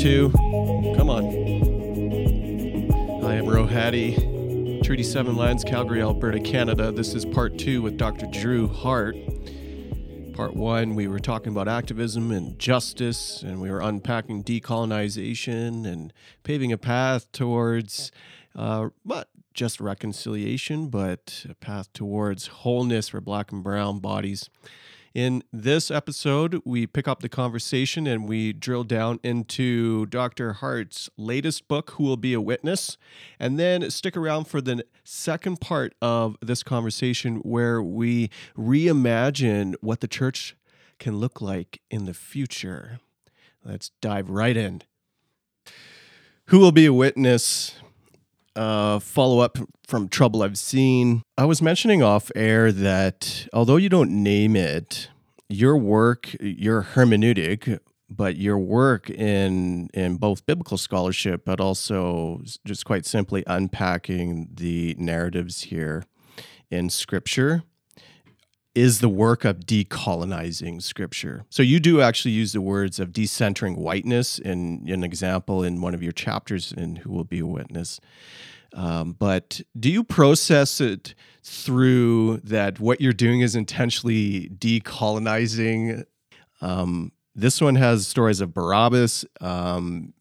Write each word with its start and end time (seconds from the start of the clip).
Two. 0.00 0.30
Come 0.96 1.10
on. 1.10 1.26
I 3.22 3.34
am 3.34 3.44
Rohadi, 3.44 4.82
Treaty 4.82 5.02
7 5.02 5.36
Lands, 5.36 5.62
Calgary, 5.62 6.00
Alberta, 6.00 6.40
Canada. 6.40 6.90
This 6.90 7.12
is 7.12 7.26
part 7.26 7.58
two 7.58 7.82
with 7.82 7.98
Dr. 7.98 8.24
Drew 8.24 8.66
Hart. 8.66 9.14
Part 10.32 10.56
one, 10.56 10.94
we 10.94 11.06
were 11.06 11.18
talking 11.18 11.52
about 11.52 11.68
activism 11.68 12.30
and 12.30 12.58
justice, 12.58 13.42
and 13.42 13.60
we 13.60 13.70
were 13.70 13.80
unpacking 13.80 14.42
decolonization 14.42 15.86
and 15.86 16.14
paving 16.44 16.72
a 16.72 16.78
path 16.78 17.30
towards 17.30 18.10
uh, 18.56 18.88
not 19.04 19.28
just 19.52 19.82
reconciliation, 19.82 20.88
but 20.88 21.44
a 21.46 21.54
path 21.54 21.92
towards 21.92 22.46
wholeness 22.46 23.10
for 23.10 23.20
black 23.20 23.52
and 23.52 23.62
brown 23.62 23.98
bodies. 23.98 24.48
In 25.12 25.42
this 25.52 25.90
episode, 25.90 26.62
we 26.64 26.86
pick 26.86 27.08
up 27.08 27.18
the 27.18 27.28
conversation 27.28 28.06
and 28.06 28.28
we 28.28 28.52
drill 28.52 28.84
down 28.84 29.18
into 29.24 30.06
Dr. 30.06 30.52
Hart's 30.52 31.10
latest 31.16 31.66
book, 31.66 31.90
Who 31.92 32.04
Will 32.04 32.16
Be 32.16 32.32
a 32.32 32.40
Witness? 32.40 32.96
And 33.40 33.58
then 33.58 33.90
stick 33.90 34.16
around 34.16 34.44
for 34.44 34.60
the 34.60 34.84
second 35.02 35.60
part 35.60 35.96
of 36.00 36.36
this 36.40 36.62
conversation 36.62 37.38
where 37.38 37.82
we 37.82 38.30
reimagine 38.56 39.74
what 39.80 39.98
the 39.98 40.06
church 40.06 40.54
can 41.00 41.16
look 41.16 41.40
like 41.40 41.80
in 41.90 42.04
the 42.04 42.14
future. 42.14 43.00
Let's 43.64 43.90
dive 44.00 44.30
right 44.30 44.56
in. 44.56 44.82
Who 46.46 46.60
Will 46.60 46.72
Be 46.72 46.86
a 46.86 46.92
Witness? 46.92 47.74
Uh, 48.56 48.98
follow 48.98 49.40
up 49.40 49.58
from 49.86 50.08
trouble 50.08 50.42
I've 50.42 50.58
seen. 50.58 51.22
I 51.38 51.44
was 51.44 51.62
mentioning 51.62 52.02
off 52.02 52.30
air 52.34 52.72
that 52.72 53.48
although 53.52 53.76
you 53.76 53.88
don't 53.88 54.22
name 54.22 54.56
it, 54.56 55.08
your 55.48 55.76
work, 55.76 56.34
your 56.40 56.82
hermeneutic, 56.94 57.78
but 58.08 58.36
your 58.36 58.58
work 58.58 59.08
in 59.08 59.88
in 59.94 60.16
both 60.16 60.46
biblical 60.46 60.78
scholarship, 60.78 61.44
but 61.44 61.60
also 61.60 62.42
just 62.64 62.84
quite 62.84 63.06
simply 63.06 63.44
unpacking 63.46 64.48
the 64.52 64.96
narratives 64.98 65.62
here 65.62 66.04
in 66.70 66.90
Scripture 66.90 67.62
is 68.74 69.00
the 69.00 69.08
work 69.08 69.44
of 69.44 69.60
decolonizing 69.60 70.80
scripture. 70.80 71.44
So 71.50 71.62
you 71.62 71.80
do 71.80 72.00
actually 72.00 72.32
use 72.32 72.52
the 72.52 72.60
words 72.60 73.00
of 73.00 73.08
decentering 73.08 73.76
whiteness 73.76 74.38
in, 74.38 74.86
in 74.86 74.94
an 74.94 75.04
example 75.04 75.64
in 75.64 75.80
one 75.80 75.94
of 75.94 76.02
your 76.02 76.12
chapters 76.12 76.72
in 76.72 76.96
Who 76.96 77.10
Will 77.10 77.24
Be 77.24 77.40
a 77.40 77.46
Witness. 77.46 78.00
Um, 78.72 79.16
but 79.18 79.60
do 79.78 79.90
you 79.90 80.04
process 80.04 80.80
it 80.80 81.14
through 81.42 82.36
that 82.44 82.78
what 82.78 83.00
you're 83.00 83.12
doing 83.12 83.40
is 83.40 83.56
intentionally 83.56 84.48
decolonizing? 84.50 86.04
Um, 86.60 87.10
this 87.34 87.60
one 87.60 87.74
has 87.74 88.06
stories 88.06 88.40
of 88.40 88.54
Barabbas. 88.54 89.24
Um, 89.40 90.12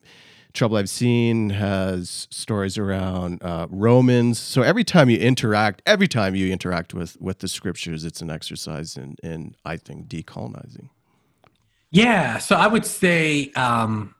Trouble 0.53 0.77
I've 0.77 0.89
Seen 0.89 1.51
has 1.51 2.27
stories 2.31 2.77
around 2.77 3.43
uh, 3.43 3.67
Romans. 3.69 4.39
So 4.39 4.61
every 4.61 4.83
time 4.83 5.09
you 5.09 5.17
interact, 5.17 5.81
every 5.85 6.07
time 6.07 6.35
you 6.35 6.51
interact 6.51 6.93
with 6.93 7.19
with 7.21 7.39
the 7.39 7.47
scriptures, 7.47 8.03
it's 8.03 8.21
an 8.21 8.29
exercise 8.29 8.97
in, 8.97 9.15
in 9.21 9.55
I 9.63 9.77
think, 9.77 10.07
decolonizing. 10.07 10.89
Yeah. 11.91 12.39
So 12.39 12.55
I 12.55 12.67
would 12.67 12.85
say 12.85 13.51
um, 13.55 14.15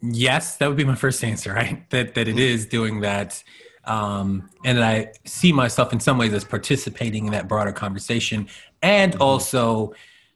yes. 0.00 0.56
That 0.56 0.68
would 0.68 0.76
be 0.76 0.84
my 0.84 0.94
first 0.96 1.22
answer, 1.22 1.52
right? 1.52 1.88
That 1.90 2.14
that 2.14 2.28
it 2.28 2.38
is 2.38 2.66
doing 2.66 3.00
that 3.00 3.42
um, 3.88 4.50
and 4.64 4.84
I 4.84 5.12
see 5.24 5.50
myself 5.50 5.92
in 5.92 5.98
some 5.98 6.18
ways 6.18 6.34
as 6.34 6.44
participating 6.44 7.24
in 7.24 7.32
that 7.32 7.48
broader 7.48 7.72
conversation, 7.72 8.48
and 8.82 9.12
mm-hmm. 9.12 9.22
also 9.22 9.94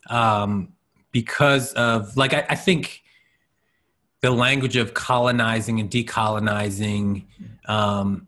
um, 0.08 0.72
because 1.12 1.72
of 1.74 2.16
like 2.16 2.32
I, 2.32 2.46
I, 2.48 2.54
think 2.54 3.01
the 4.22 4.30
language 4.30 4.76
of 4.76 4.94
colonizing 4.94 5.80
and 5.80 5.90
decolonizing 5.90 7.24
um, 7.66 8.26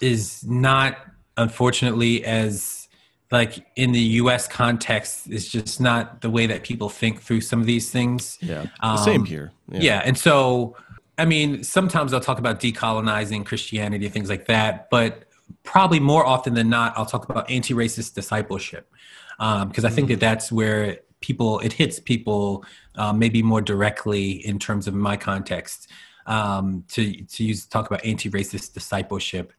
is 0.00 0.44
not, 0.44 0.96
unfortunately, 1.36 2.24
as 2.24 2.88
like 3.30 3.66
in 3.76 3.92
the 3.92 4.00
U.S. 4.00 4.48
context, 4.48 5.26
it's 5.28 5.48
just 5.48 5.80
not 5.80 6.20
the 6.20 6.30
way 6.30 6.46
that 6.46 6.62
people 6.62 6.88
think 6.88 7.20
through 7.20 7.40
some 7.40 7.60
of 7.60 7.66
these 7.66 7.90
things. 7.90 8.38
Yeah, 8.40 8.66
the 8.82 8.96
same 8.98 9.22
um, 9.22 9.26
here. 9.26 9.52
Yeah. 9.70 9.80
yeah, 9.80 10.02
and 10.04 10.16
so 10.16 10.76
I 11.18 11.24
mean, 11.24 11.62
sometimes 11.62 12.12
I'll 12.12 12.20
talk 12.20 12.38
about 12.38 12.60
decolonizing 12.60 13.46
Christianity, 13.46 14.08
things 14.08 14.28
like 14.28 14.46
that, 14.46 14.90
but 14.90 15.24
probably 15.62 16.00
more 16.00 16.26
often 16.26 16.54
than 16.54 16.68
not, 16.68 16.96
I'll 16.96 17.06
talk 17.06 17.28
about 17.28 17.50
anti-racist 17.50 18.14
discipleship 18.14 18.90
because 19.38 19.84
um, 19.84 19.86
I 19.86 19.90
think 19.90 20.08
that 20.08 20.16
mm. 20.16 20.20
that's 20.20 20.50
where 20.50 20.98
people 21.20 21.58
it 21.60 21.72
hits 21.72 21.98
people 22.00 22.64
uh, 22.96 23.12
maybe 23.12 23.42
more 23.42 23.60
directly 23.60 24.46
in 24.46 24.58
terms 24.58 24.86
of 24.86 24.94
my 24.94 25.16
context 25.16 25.90
um, 26.26 26.84
to 26.88 27.12
to 27.24 27.44
use 27.44 27.66
talk 27.66 27.86
about 27.86 28.04
anti-racist 28.04 28.72
discipleship. 28.72 29.52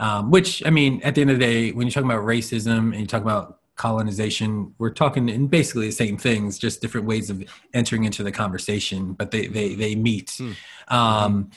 Um, 0.00 0.30
which 0.30 0.64
I 0.64 0.70
mean, 0.70 1.00
at 1.02 1.16
the 1.16 1.22
end 1.22 1.30
of 1.30 1.38
the 1.38 1.44
day, 1.44 1.72
when 1.72 1.86
you're 1.86 1.92
talking 1.92 2.10
about 2.10 2.24
racism 2.24 2.92
and 2.92 3.00
you 3.00 3.06
talk 3.06 3.22
about 3.22 3.58
colonization 3.78 4.74
we're 4.78 4.90
talking 4.90 5.28
in 5.28 5.46
basically 5.46 5.86
the 5.86 5.92
same 5.92 6.18
things 6.18 6.58
just 6.58 6.80
different 6.80 7.06
ways 7.06 7.30
of 7.30 7.42
entering 7.72 8.02
into 8.02 8.24
the 8.24 8.32
conversation 8.32 9.12
but 9.12 9.30
they 9.30 9.46
they, 9.46 9.76
they 9.76 9.94
meet 9.94 10.34
hmm. 10.36 10.52
um, 10.88 11.48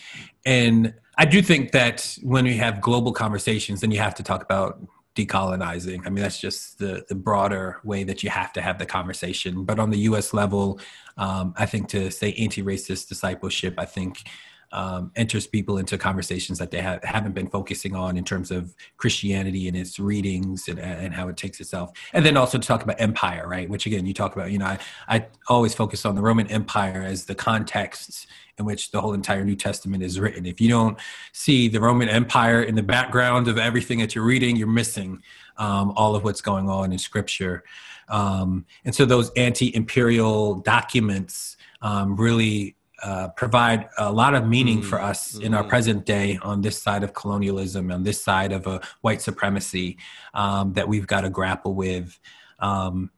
and 0.45 0.93
i 1.17 1.25
do 1.25 1.41
think 1.41 1.71
that 1.71 2.15
when 2.21 2.45
we 2.45 2.55
have 2.55 2.79
global 2.79 3.11
conversations 3.11 3.81
then 3.81 3.89
you 3.89 3.97
have 3.97 4.13
to 4.13 4.21
talk 4.21 4.43
about 4.43 4.79
decolonizing. 5.15 6.05
I 6.05 6.09
mean 6.09 6.23
that's 6.23 6.39
just 6.39 6.79
the 6.79 7.03
the 7.09 7.15
broader 7.15 7.79
way 7.83 8.03
that 8.03 8.23
you 8.23 8.29
have 8.29 8.53
to 8.53 8.61
have 8.61 8.77
the 8.77 8.85
conversation. 8.85 9.63
But 9.65 9.79
on 9.79 9.89
the 9.89 9.99
us 9.99 10.33
level 10.33 10.79
um, 11.17 11.53
i 11.57 11.65
think 11.65 11.87
to 11.89 12.11
say 12.11 12.33
anti-racist 12.33 13.07
discipleship 13.07 13.75
i 13.77 13.85
think 13.85 14.23
um, 14.71 15.11
enters 15.15 15.47
people 15.47 15.77
into 15.77 15.97
conversations 15.97 16.57
that 16.59 16.71
they 16.71 16.81
ha- 16.81 16.99
haven't 17.03 17.33
been 17.33 17.47
focusing 17.47 17.95
on 17.95 18.17
in 18.17 18.23
terms 18.23 18.51
of 18.51 18.73
Christianity 18.97 19.67
and 19.67 19.75
its 19.75 19.99
readings 19.99 20.67
and, 20.67 20.79
and 20.79 21.13
how 21.13 21.27
it 21.27 21.37
takes 21.37 21.59
itself. 21.59 21.91
And 22.13 22.25
then 22.25 22.37
also 22.37 22.57
to 22.57 22.67
talk 22.67 22.83
about 22.83 22.99
empire, 22.99 23.47
right? 23.47 23.69
Which 23.69 23.85
again, 23.85 24.05
you 24.05 24.13
talk 24.13 24.35
about, 24.35 24.51
you 24.51 24.57
know, 24.57 24.65
I, 24.65 24.79
I 25.07 25.27
always 25.47 25.73
focus 25.73 26.05
on 26.05 26.15
the 26.15 26.21
Roman 26.21 26.47
Empire 26.47 27.03
as 27.03 27.25
the 27.25 27.35
context 27.35 28.27
in 28.57 28.65
which 28.65 28.91
the 28.91 29.01
whole 29.01 29.13
entire 29.13 29.43
New 29.43 29.55
Testament 29.55 30.03
is 30.03 30.19
written. 30.19 30.45
If 30.45 30.61
you 30.61 30.69
don't 30.69 30.97
see 31.33 31.67
the 31.67 31.79
Roman 31.79 32.09
Empire 32.09 32.63
in 32.63 32.75
the 32.75 32.83
background 32.83 33.47
of 33.47 33.57
everything 33.57 33.99
that 33.99 34.15
you're 34.15 34.23
reading, 34.23 34.55
you're 34.55 34.67
missing 34.67 35.21
um, 35.57 35.91
all 35.95 36.15
of 36.15 36.23
what's 36.23 36.41
going 36.41 36.69
on 36.69 36.91
in 36.91 36.97
Scripture. 36.97 37.63
Um, 38.09 38.65
and 38.85 38.93
so 38.93 39.05
those 39.05 39.31
anti 39.31 39.73
imperial 39.75 40.55
documents 40.55 41.57
um, 41.81 42.15
really 42.15 42.75
uh, 43.03 43.29
provide 43.29 43.89
a 43.97 44.11
lot 44.11 44.35
of 44.35 44.47
meaning 44.47 44.79
mm-hmm. 44.79 44.89
for 44.89 45.01
us 45.01 45.33
mm-hmm. 45.33 45.45
in 45.45 45.53
our 45.53 45.61
mm-hmm. 45.61 45.69
present 45.69 46.05
day 46.05 46.39
on 46.41 46.61
this 46.61 46.81
side 46.81 47.03
of 47.03 47.13
colonialism, 47.13 47.91
on 47.91 48.03
this 48.03 48.23
side 48.23 48.51
of 48.51 48.67
a 48.67 48.81
white 49.01 49.21
supremacy 49.21 49.97
um, 50.33 50.73
that 50.73 50.87
we've 50.87 51.07
got 51.07 51.21
to 51.21 51.29
grapple 51.29 51.73
with. 51.73 52.19
Um, 52.59 53.11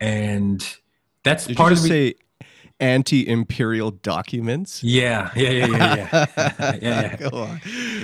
and 0.00 0.66
that's 1.22 1.46
Did 1.46 1.56
part 1.56 1.72
of 1.72 1.82
the 1.82 1.88
say 1.88 2.14
anti-imperial 2.80 3.90
documents. 3.90 4.82
Yeah, 4.82 5.30
yeah, 5.34 5.50
yeah, 5.50 5.66
yeah, 5.66 6.26
yeah, 6.36 6.78
yeah. 6.82 7.16
Go 7.16 7.38
on. 7.38 7.60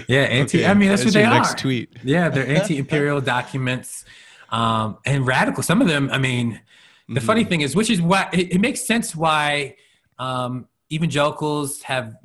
Yeah, 0.08 0.22
anti. 0.22 0.58
Okay. 0.58 0.66
I 0.66 0.74
mean, 0.74 0.88
that's, 0.88 1.02
that's 1.04 1.14
what 1.14 1.22
they 1.22 1.28
next 1.28 1.54
are. 1.54 1.56
Tweet. 1.56 1.90
Yeah, 2.02 2.28
they're 2.28 2.46
anti-imperial 2.56 3.20
documents, 3.20 4.04
um, 4.50 4.98
and 5.04 5.26
radical. 5.26 5.62
Some 5.62 5.80
of 5.80 5.88
them. 5.88 6.10
I 6.10 6.18
mean, 6.18 6.60
the 7.08 7.14
mm-hmm. 7.14 7.26
funny 7.26 7.44
thing 7.44 7.60
is, 7.60 7.76
which 7.76 7.90
is 7.90 8.00
why 8.00 8.28
it, 8.32 8.54
it 8.54 8.60
makes 8.60 8.86
sense 8.86 9.14
why 9.14 9.76
um, 10.18 10.68
evangelicals 10.92 11.82
have 11.82 12.16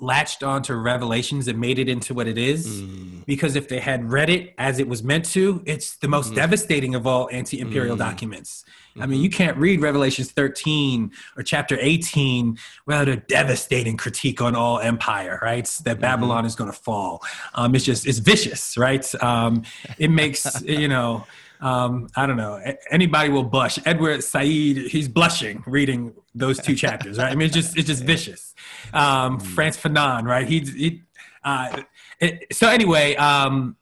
latched 0.00 0.42
onto 0.42 0.74
revelations 0.74 1.46
and 1.46 1.60
made 1.60 1.78
it 1.78 1.88
into 1.88 2.14
what 2.14 2.26
it 2.26 2.38
is 2.38 2.80
mm. 2.80 3.24
because 3.26 3.54
if 3.54 3.68
they 3.68 3.78
had 3.78 4.10
read 4.10 4.30
it 4.30 4.54
as 4.56 4.78
it 4.78 4.88
was 4.88 5.02
meant 5.02 5.26
to 5.26 5.62
it's 5.66 5.96
the 5.96 6.08
most 6.08 6.32
mm. 6.32 6.36
devastating 6.36 6.94
of 6.94 7.06
all 7.06 7.28
anti-imperial 7.30 7.96
mm. 7.96 7.98
documents 7.98 8.64
i 8.98 9.06
mean 9.06 9.20
you 9.20 9.28
mm-hmm. 9.28 9.36
can't 9.36 9.56
read 9.58 9.80
revelations 9.82 10.32
13 10.32 11.12
or 11.36 11.42
chapter 11.42 11.76
18 11.78 12.58
without 12.86 13.08
a 13.08 13.16
devastating 13.16 13.96
critique 13.96 14.40
on 14.40 14.56
all 14.56 14.80
empire 14.80 15.38
right 15.42 15.66
that 15.84 16.00
babylon 16.00 16.46
is 16.46 16.54
going 16.54 16.70
to 16.70 16.76
fall 16.76 17.22
um, 17.54 17.74
it's 17.74 17.84
just 17.84 18.06
it's 18.06 18.18
vicious 18.18 18.78
right 18.78 19.14
um, 19.22 19.62
it 19.98 20.10
makes 20.10 20.62
you 20.62 20.88
know 20.88 21.26
um, 21.60 22.08
I 22.16 22.26
don't 22.26 22.36
know. 22.36 22.60
Anybody 22.90 23.28
will 23.28 23.44
blush. 23.44 23.78
Edward 23.84 24.24
Said, 24.24 24.46
he's 24.46 25.08
blushing 25.08 25.62
reading 25.66 26.14
those 26.34 26.58
two 26.58 26.74
chapters, 26.84 27.18
right? 27.18 27.30
I 27.30 27.34
mean, 27.34 27.46
it's 27.46 27.54
just 27.54 27.76
it's 27.76 27.86
just 27.86 28.04
vicious. 28.04 28.54
Um, 28.92 29.38
hmm. 29.38 29.44
Frantz 29.44 29.76
Fanon, 29.76 30.24
right? 30.24 30.46
He, 30.46 30.60
he 30.60 31.02
uh, 31.44 31.82
it, 32.20 32.46
so 32.52 32.68
anyway, 32.68 33.14
um, 33.16 33.76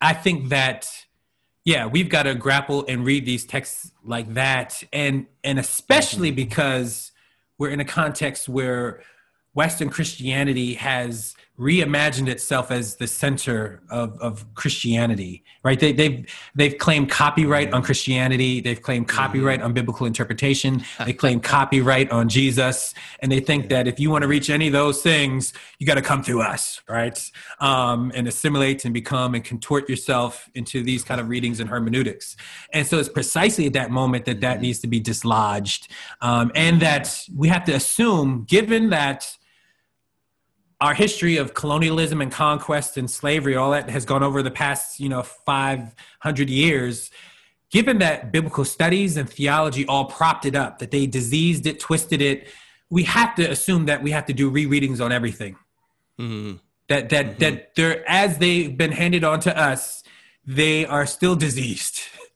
I 0.00 0.14
think 0.14 0.50
that 0.50 0.88
yeah, 1.64 1.86
we've 1.86 2.08
got 2.08 2.22
to 2.22 2.34
grapple 2.34 2.86
and 2.86 3.04
read 3.04 3.26
these 3.26 3.44
texts 3.44 3.90
like 4.04 4.34
that, 4.34 4.82
and 4.92 5.26
and 5.42 5.58
especially 5.58 6.30
because 6.30 7.12
we're 7.58 7.70
in 7.70 7.80
a 7.80 7.84
context 7.84 8.48
where 8.48 9.02
Western 9.54 9.90
Christianity 9.90 10.74
has 10.74 11.34
reimagined 11.58 12.28
itself 12.28 12.70
as 12.70 12.96
the 12.96 13.06
center 13.06 13.82
of, 13.90 14.18
of 14.20 14.46
Christianity, 14.54 15.42
right? 15.64 15.78
They, 15.78 15.92
they've 15.92 16.24
they've 16.54 16.78
claimed 16.78 17.10
copyright 17.10 17.72
on 17.72 17.82
Christianity. 17.82 18.60
They've 18.60 18.80
claimed 18.80 19.08
copyright 19.08 19.60
on 19.60 19.72
biblical 19.72 20.06
interpretation. 20.06 20.84
They 21.04 21.12
claim 21.24 21.40
copyright 21.40 22.12
on 22.12 22.28
Jesus, 22.28 22.94
and 23.20 23.32
they 23.32 23.40
think 23.40 23.70
that 23.70 23.88
if 23.88 23.98
you 23.98 24.10
want 24.10 24.22
to 24.22 24.28
reach 24.28 24.50
any 24.50 24.68
of 24.68 24.72
those 24.72 25.02
things, 25.02 25.52
you 25.80 25.86
got 25.86 25.94
to 25.94 26.02
come 26.02 26.22
through 26.22 26.42
us, 26.42 26.80
right? 26.88 27.18
Um, 27.58 28.12
and 28.14 28.28
assimilate 28.28 28.84
and 28.84 28.94
become 28.94 29.34
and 29.34 29.44
contort 29.44 29.88
yourself 29.88 30.48
into 30.54 30.84
these 30.84 31.02
kind 31.02 31.20
of 31.20 31.28
readings 31.28 31.58
and 31.58 31.68
hermeneutics. 31.68 32.36
And 32.72 32.86
so 32.86 32.98
it's 32.98 33.08
precisely 33.08 33.66
at 33.66 33.72
that 33.72 33.90
moment 33.90 34.26
that 34.26 34.40
that 34.42 34.60
needs 34.60 34.78
to 34.80 34.86
be 34.86 35.00
dislodged, 35.00 35.88
um, 36.20 36.52
and 36.54 36.80
that 36.82 37.24
we 37.34 37.48
have 37.48 37.64
to 37.64 37.72
assume, 37.72 38.44
given 38.44 38.90
that 38.90 39.37
our 40.80 40.94
history 40.94 41.36
of 41.36 41.54
colonialism 41.54 42.20
and 42.20 42.30
conquest 42.30 42.96
and 42.96 43.10
slavery, 43.10 43.56
all 43.56 43.72
that 43.72 43.90
has 43.90 44.04
gone 44.04 44.22
over 44.22 44.42
the 44.42 44.50
past, 44.50 45.00
you 45.00 45.08
know, 45.08 45.22
500 45.22 46.50
years, 46.50 47.10
given 47.70 47.98
that 47.98 48.30
biblical 48.30 48.64
studies 48.64 49.16
and 49.16 49.28
theology 49.28 49.84
all 49.86 50.04
propped 50.04 50.46
it 50.46 50.54
up, 50.54 50.78
that 50.78 50.90
they 50.90 51.06
diseased 51.06 51.66
it, 51.66 51.80
twisted 51.80 52.22
it, 52.22 52.48
we 52.90 53.02
have 53.04 53.34
to 53.34 53.50
assume 53.50 53.86
that 53.86 54.02
we 54.02 54.12
have 54.12 54.26
to 54.26 54.32
do 54.32 54.50
rereadings 54.50 55.04
on 55.04 55.12
everything. 55.12 55.56
Mm-hmm. 56.18 56.56
That 56.88 57.10
that 57.10 57.26
mm-hmm. 57.26 57.38
that 57.38 57.74
they're 57.74 58.08
as 58.08 58.38
they've 58.38 58.76
been 58.76 58.92
handed 58.92 59.22
on 59.22 59.40
to 59.40 59.56
us, 59.56 60.02
they 60.46 60.86
are 60.86 61.04
still 61.04 61.36
diseased 61.36 62.00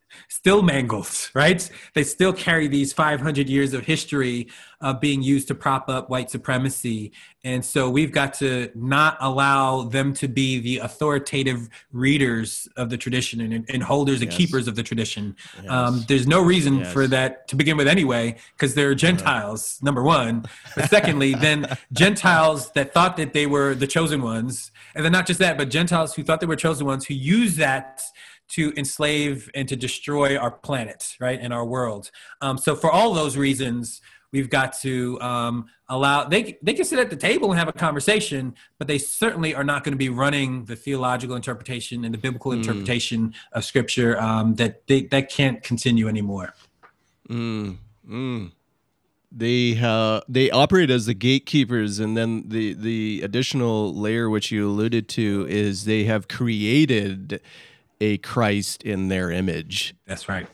still 0.43 0.61
mangled, 0.61 1.31
right? 1.35 1.71
They 1.95 2.03
still 2.03 2.33
carry 2.33 2.67
these 2.67 2.93
500 2.93 3.49
years 3.49 3.75
of 3.75 3.85
history 3.85 4.49
uh, 4.81 4.93
being 4.93 5.23
used 5.23 5.47
to 5.47 5.55
prop 5.55 5.89
up 5.89 6.11
white 6.11 6.33
supremacy. 6.33 7.13
And 7.45 7.65
so 7.65 7.89
we've 7.89 8.11
got 8.11 8.35
to 8.35 8.69
not 8.75 9.17
allow 9.21 9.83
them 9.83 10.13
to 10.15 10.27
be 10.27 10.59
the 10.59 10.79
authoritative 10.79 11.69
readers 11.93 12.69
of 12.77 12.91
the 12.91 12.97
tradition 12.97 13.41
and, 13.41 13.65
and 13.71 13.85
holders 13.85 14.21
yes. 14.21 14.23
and 14.23 14.33
keepers 14.33 14.67
of 14.67 14.75
the 14.75 14.83
tradition. 14.83 15.37
Yes. 15.63 15.71
Um, 15.71 16.05
there's 16.09 16.27
no 16.27 16.43
reason 16.43 16.81
yes. 16.81 16.93
for 16.93 17.07
that 17.07 17.47
to 17.47 17.55
begin 17.55 17.77
with 17.77 17.87
anyway, 17.87 18.35
because 18.57 18.75
they're 18.75 18.97
Gentiles, 18.97 19.79
right. 19.79 19.87
number 19.87 20.03
one. 20.03 20.47
But 20.75 20.91
secondly, 20.91 21.35
then 21.41 21.69
Gentiles 21.93 22.73
that 22.73 22.93
thought 22.93 23.17
that 23.19 23.33
they 23.33 23.47
were 23.47 23.77
the 23.77 23.87
chosen 23.87 24.23
ones. 24.23 24.73
And 24.97 25.05
then 25.05 25.13
not 25.13 25.29
just 25.29 25.39
that, 25.39 25.57
but 25.57 25.69
Gentiles 25.69 26.17
who 26.17 26.25
thought 26.25 26.41
they 26.41 26.47
were 26.47 26.57
chosen 26.57 26.85
ones 26.85 27.07
who 27.07 27.15
use 27.15 27.55
that 27.57 28.03
to 28.53 28.73
enslave 28.77 29.51
and 29.55 29.69
to 29.69 29.77
destroy 29.77 30.37
our 30.37 30.51
planet, 30.51 31.17
right, 31.21 31.39
and 31.41 31.53
our 31.53 31.65
world. 31.65 32.11
Um, 32.41 32.59
so 32.59 32.77
for 32.77 32.91
all 32.91 33.15
those 33.15 33.37
reasons, 33.37 34.01
we've 34.33 34.51
got 34.51 34.73
to 34.81 35.21
um, 35.21 35.67
allow 35.89 36.25
they 36.25 36.59
they 36.63 36.75
can 36.75 36.85
sit 36.85 36.99
at 36.99 37.11
the 37.11 37.17
table 37.17 37.51
and 37.51 37.59
have 37.59 37.69
a 37.69 37.73
conversation, 37.73 38.55
but 38.79 38.89
they 38.89 38.99
certainly 38.99 39.55
are 39.55 39.65
not 39.65 39.85
going 39.85 39.93
to 39.93 39.99
be 39.99 40.09
running 40.09 40.65
the 40.65 40.77
theological 40.77 41.37
interpretation 41.37 42.05
and 42.05 42.13
the 42.13 42.19
biblical 42.19 42.53
mm. 42.53 42.57
interpretation 42.57 43.35
of 43.53 43.65
Scripture. 43.65 44.21
Um, 44.21 44.55
that 44.57 44.87
they 44.87 45.03
that 45.05 45.31
can't 45.31 45.63
continue 45.63 46.09
anymore. 46.09 46.55
Mm. 47.29 47.79
Mm. 48.09 48.53
They 49.35 49.79
uh, 49.83 50.21
they 50.29 50.51
operate 50.51 50.91
as 50.91 51.07
the 51.07 51.15
gatekeepers, 51.15 51.99
and 51.99 52.17
then 52.17 52.49
the 52.49 52.75
the 52.75 53.23
additional 53.23 53.95
layer 53.95 54.29
which 54.29 54.51
you 54.51 54.69
alluded 54.69 55.09
to 55.11 55.47
is 55.49 55.85
they 55.85 56.05
have 56.05 56.29
created 56.29 57.41
a 58.03 58.19
Christ 58.19 58.83
in 58.83 59.09
their 59.09 59.31
image. 59.31 59.95
That's 60.07 60.29
right. 60.29 60.49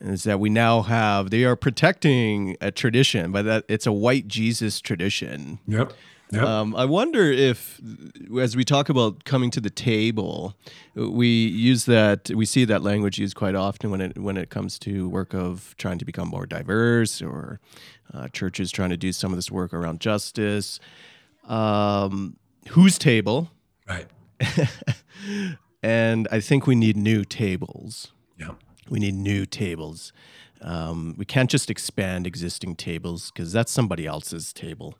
Is 0.00 0.22
that 0.22 0.40
we 0.40 0.48
now 0.48 0.82
have 0.82 1.30
they 1.30 1.44
are 1.44 1.56
protecting 1.56 2.56
a 2.60 2.70
tradition, 2.70 3.30
but 3.30 3.44
that 3.44 3.64
it's 3.68 3.86
a 3.86 3.92
white 3.92 4.26
Jesus 4.26 4.80
tradition. 4.80 5.58
Yep. 5.66 5.92
Yep. 6.30 6.44
Um, 6.44 6.76
I 6.76 6.84
wonder 6.84 7.32
if, 7.32 7.80
as 8.38 8.54
we 8.54 8.62
talk 8.62 8.90
about 8.90 9.24
coming 9.24 9.50
to 9.50 9.60
the 9.60 9.70
table, 9.70 10.54
we 10.94 11.28
use 11.28 11.86
that 11.86 12.30
we 12.34 12.44
see 12.44 12.64
that 12.66 12.82
language 12.82 13.18
used 13.18 13.34
quite 13.34 13.54
often 13.54 13.90
when 13.90 14.00
it 14.00 14.18
when 14.18 14.36
it 14.36 14.50
comes 14.50 14.78
to 14.80 15.08
work 15.08 15.34
of 15.34 15.74
trying 15.78 15.98
to 15.98 16.04
become 16.04 16.28
more 16.28 16.46
diverse 16.46 17.20
or 17.20 17.60
uh, 18.12 18.28
churches 18.28 18.70
trying 18.70 18.90
to 18.90 18.96
do 18.96 19.12
some 19.12 19.32
of 19.32 19.36
this 19.36 19.50
work 19.50 19.74
around 19.74 20.00
justice. 20.00 20.80
Um, 21.46 22.36
whose 22.68 22.98
table? 22.98 23.50
Right. 23.88 24.06
and 25.82 26.28
I 26.30 26.40
think 26.40 26.66
we 26.66 26.74
need 26.74 26.96
new 26.96 27.24
tables. 27.24 28.12
Yeah, 28.38 28.52
we 28.88 28.98
need 28.98 29.14
new 29.14 29.46
tables. 29.46 30.12
Um, 30.60 31.14
we 31.16 31.24
can't 31.24 31.50
just 31.50 31.70
expand 31.70 32.26
existing 32.26 32.76
tables 32.76 33.30
because 33.30 33.52
that's 33.52 33.70
somebody 33.70 34.06
else's 34.06 34.52
table. 34.52 34.96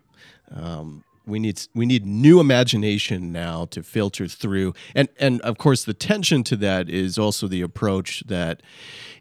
Um, 0.51 1.05
we 1.27 1.39
need 1.39 1.61
we 1.75 1.85
need 1.85 2.07
new 2.07 2.41
imagination 2.41 3.33
now 3.33 3.67
to 3.67 3.83
filter 3.83 4.27
through, 4.27 4.75
and 4.95 5.09
and 5.21 5.41
of 5.43 5.59
course 5.59 5.85
the 5.85 5.95
tension 5.95 6.43
to 6.45 6.57
that 6.57 6.89
is 6.89 7.19
also 7.19 7.47
the 7.47 7.61
approach 7.61 8.25
that 8.27 8.63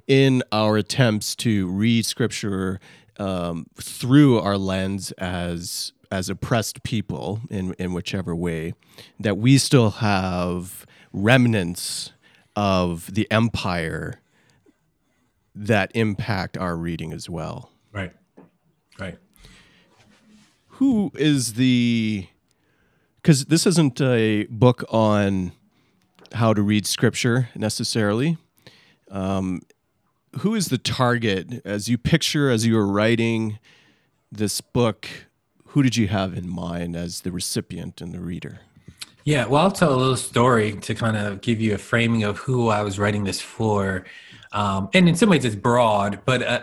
in 0.08 0.42
our 0.52 0.78
attempts 0.78 1.36
to 1.36 1.68
read 1.68 2.06
Scripture 2.06 2.80
um, 3.20 3.68
through 3.76 4.40
our 4.40 4.58
lens 4.58 5.12
as 5.14 5.92
as 6.10 6.30
oppressed 6.30 6.84
people 6.84 7.42
in 7.50 7.74
in 7.74 7.94
whichever 7.94 8.36
way, 8.36 8.74
that 9.20 9.38
we 9.38 9.58
still 9.58 9.90
have 9.92 10.86
remnants 11.12 12.12
of 12.56 13.14
the 13.14 13.30
empire 13.32 14.22
that 15.56 15.92
impact 15.96 16.58
our 16.58 16.76
reading 16.76 17.14
as 17.14 17.30
well. 17.30 17.72
Right. 17.92 18.14
Right. 19.00 19.18
Who 20.68 21.12
is 21.16 21.54
the 21.54 22.28
because 23.22 23.46
this 23.46 23.66
isn't 23.66 24.00
a 24.00 24.46
book 24.46 24.86
on 24.90 25.52
how 26.34 26.54
to 26.54 26.62
read 26.62 26.86
scripture 26.86 27.50
necessarily. 27.56 28.38
Um, 29.10 29.62
who 30.40 30.56
is 30.56 30.68
the 30.68 30.78
target 30.78 31.62
as 31.66 31.88
you 31.88 31.98
picture 31.98 32.50
as 32.50 32.66
you 32.66 32.76
were 32.76 32.88
writing 32.88 33.60
this 34.32 34.62
book? 34.62 35.08
Who 35.68 35.84
did 35.84 35.96
you 35.96 36.08
have 36.08 36.38
in 36.38 36.50
mind 36.50 36.96
as 36.96 37.22
the 37.22 37.32
recipient 37.32 38.02
and 38.02 38.14
the 38.14 38.20
reader? 38.20 38.62
Yeah, 39.28 39.46
well, 39.46 39.64
I'll 39.64 39.72
tell 39.72 39.94
a 39.94 39.98
little 39.98 40.16
story 40.16 40.72
to 40.78 40.96
kind 40.96 41.18
of 41.18 41.42
give 41.42 41.60
you 41.60 41.76
a 41.76 41.78
framing 41.78 42.24
of 42.24 42.38
who 42.38 42.70
I 42.70 42.82
was 42.82 42.98
writing 42.98 43.26
this 43.26 43.42
for. 43.42 44.06
Um, 44.54 44.88
and 44.94 45.10
in 45.10 45.16
some 45.16 45.28
ways, 45.28 45.44
it's 45.44 45.54
broad, 45.54 46.22
but 46.24 46.42
uh, 46.42 46.62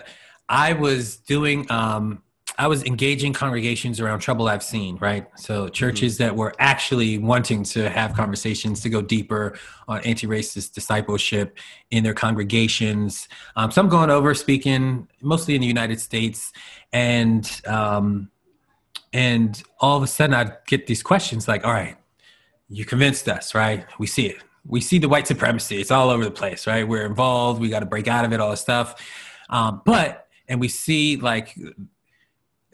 I 0.48 0.72
was 0.72 1.16
doing, 1.16 1.70
um, 1.70 2.22
I 2.56 2.66
was 2.68 2.82
engaging 2.84 3.34
congregations 3.34 4.00
around 4.00 4.20
trouble 4.20 4.48
I've 4.48 4.62
seen, 4.62 4.96
right? 4.96 5.26
So 5.36 5.68
churches 5.68 6.14
mm-hmm. 6.14 6.24
that 6.24 6.36
were 6.36 6.54
actually 6.58 7.18
wanting 7.18 7.64
to 7.64 7.90
have 7.90 8.14
conversations 8.14 8.80
to 8.80 8.88
go 8.88 9.02
deeper 9.02 9.58
on 9.86 10.00
anti 10.00 10.26
racist 10.26 10.72
discipleship 10.72 11.58
in 11.90 12.02
their 12.02 12.14
congregations. 12.14 13.28
Um, 13.56 13.72
so 13.72 13.82
I'm 13.82 13.90
going 13.90 14.08
over 14.08 14.32
speaking 14.32 15.06
mostly 15.20 15.54
in 15.54 15.60
the 15.60 15.66
United 15.66 16.00
States. 16.00 16.50
And, 16.94 17.46
um, 17.66 18.30
and 19.12 19.62
all 19.80 19.98
of 19.98 20.02
a 20.02 20.06
sudden, 20.06 20.32
I'd 20.32 20.56
get 20.66 20.86
these 20.86 21.02
questions 21.02 21.46
like, 21.46 21.66
all 21.66 21.72
right, 21.74 21.98
you 22.68 22.84
convinced 22.84 23.28
us, 23.28 23.54
right? 23.54 23.86
We 23.98 24.06
see 24.06 24.26
it. 24.26 24.36
We 24.66 24.80
see 24.80 24.98
the 24.98 25.08
white 25.08 25.26
supremacy. 25.26 25.80
It's 25.80 25.90
all 25.90 26.10
over 26.10 26.24
the 26.24 26.30
place, 26.30 26.66
right? 26.66 26.86
We're 26.86 27.04
involved. 27.04 27.60
We 27.60 27.68
got 27.68 27.80
to 27.80 27.86
break 27.86 28.08
out 28.08 28.24
of 28.24 28.32
it, 28.32 28.40
all 28.40 28.50
this 28.50 28.60
stuff. 28.60 29.02
Um, 29.50 29.82
but, 29.84 30.26
and 30.48 30.60
we 30.60 30.68
see 30.68 31.16
like, 31.16 31.56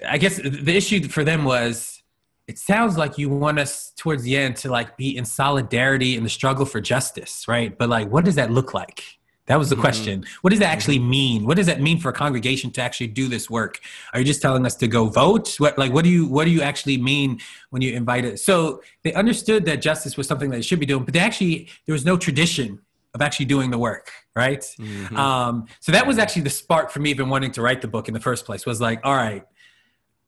I 0.06 0.18
guess 0.18 0.37
the 0.37 0.76
issue 0.76 1.09
for 1.09 1.25
them 1.25 1.44
was 1.44 2.02
it 2.47 2.59
sounds 2.59 2.97
like 2.97 3.18
you 3.18 3.28
want 3.28 3.59
us 3.59 3.92
towards 3.97 4.23
the 4.23 4.37
end 4.37 4.56
to 4.56 4.70
like 4.70 4.97
be 4.97 5.16
in 5.16 5.25
solidarity 5.25 6.16
in 6.16 6.25
the 6.25 6.28
struggle 6.28 6.66
for 6.66 6.80
justice, 6.80 7.47
right? 7.47 7.76
But 7.76 7.88
like, 7.88 8.11
what 8.11 8.25
does 8.25 8.35
that 8.37 8.50
look 8.50 8.75
like? 8.75 9.04
That 9.50 9.59
was 9.59 9.69
the 9.69 9.75
mm-hmm. 9.75 9.83
question. 9.83 10.25
What 10.42 10.50
does 10.50 10.61
that 10.61 10.73
actually 10.73 11.00
mm-hmm. 11.00 11.11
mean? 11.11 11.45
What 11.45 11.57
does 11.57 11.66
that 11.66 11.80
mean 11.80 11.99
for 11.99 12.11
a 12.11 12.12
congregation 12.12 12.71
to 12.71 12.80
actually 12.80 13.09
do 13.09 13.26
this 13.26 13.50
work? 13.50 13.80
Are 14.12 14.21
you 14.21 14.25
just 14.25 14.40
telling 14.40 14.64
us 14.64 14.76
to 14.76 14.87
go 14.87 15.07
vote? 15.07 15.59
What 15.59 15.76
like 15.76 15.92
what 15.92 16.04
do 16.04 16.09
you 16.09 16.25
what 16.26 16.45
do 16.45 16.52
you 16.52 16.62
actually 16.62 16.99
mean 16.99 17.40
when 17.71 17.83
you 17.83 17.92
invite 17.92 18.25
it? 18.25 18.38
So 18.38 18.80
they 19.02 19.12
understood 19.12 19.64
that 19.64 19.83
justice 19.83 20.16
was 20.16 20.28
something 20.28 20.50
that 20.50 20.59
they 20.59 20.62
should 20.62 20.78
be 20.78 20.87
doing, 20.87 21.02
but 21.02 21.14
they 21.14 21.19
actually 21.19 21.69
there 21.87 21.92
was 21.92 22.04
no 22.04 22.16
tradition 22.16 22.78
of 23.12 23.23
actually 23.23 23.47
doing 23.47 23.73
the 23.73 23.78
work, 23.78 24.12
right? 24.37 24.61
Mm-hmm. 24.61 25.16
Um, 25.16 25.66
so 25.80 25.90
that 25.90 26.07
was 26.07 26.19
actually 26.19 26.42
the 26.42 26.50
spark 26.50 26.92
for 26.92 27.00
me 27.00 27.11
even 27.11 27.28
wanting 27.28 27.50
to 27.50 27.61
write 27.61 27.83
the 27.83 27.88
book 27.88 28.07
in 28.07 28.14
the 28.14 28.21
first 28.21 28.45
place. 28.45 28.64
Was 28.64 28.80
like, 28.80 29.00
all 29.02 29.16
right, 29.16 29.45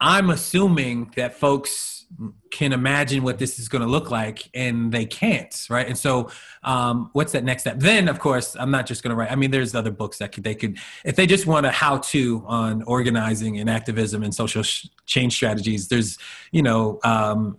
I'm 0.03 0.31
assuming 0.31 1.13
that 1.15 1.35
folks 1.35 1.93
can 2.51 2.73
imagine 2.73 3.23
what 3.23 3.39
this 3.39 3.59
is 3.59 3.69
going 3.69 3.83
to 3.83 3.89
look 3.89 4.11
like 4.11 4.51
and 4.53 4.93
they 4.93 5.07
can't 5.07 5.67
right 5.71 5.87
and 5.87 5.97
so 5.97 6.31
um, 6.63 7.09
what's 7.15 7.33
that 7.33 7.43
next 7.43 7.63
step 7.63 7.79
then 7.79 8.07
of 8.07 8.19
course 8.19 8.55
i'm 8.61 8.71
not 8.71 8.85
just 8.85 9.03
going 9.03 9.09
to 9.11 9.17
write 9.17 9.33
i 9.33 9.35
mean 9.35 9.51
there's 9.51 9.75
other 9.75 9.91
books 9.91 10.19
that 10.19 10.31
could, 10.31 10.45
they 10.45 10.55
could 10.55 10.77
if 11.05 11.17
they 11.17 11.27
just 11.27 11.47
want 11.47 11.65
a 11.65 11.71
how 11.71 11.97
to 11.99 12.45
on 12.47 12.83
organizing 12.83 13.59
and 13.61 13.71
activism 13.71 14.23
and 14.23 14.35
social 14.35 14.63
sh- 14.63 14.89
change 15.07 15.35
strategies 15.35 15.89
there's 15.89 16.19
you 16.51 16.63
know 16.63 16.99
um, 17.03 17.57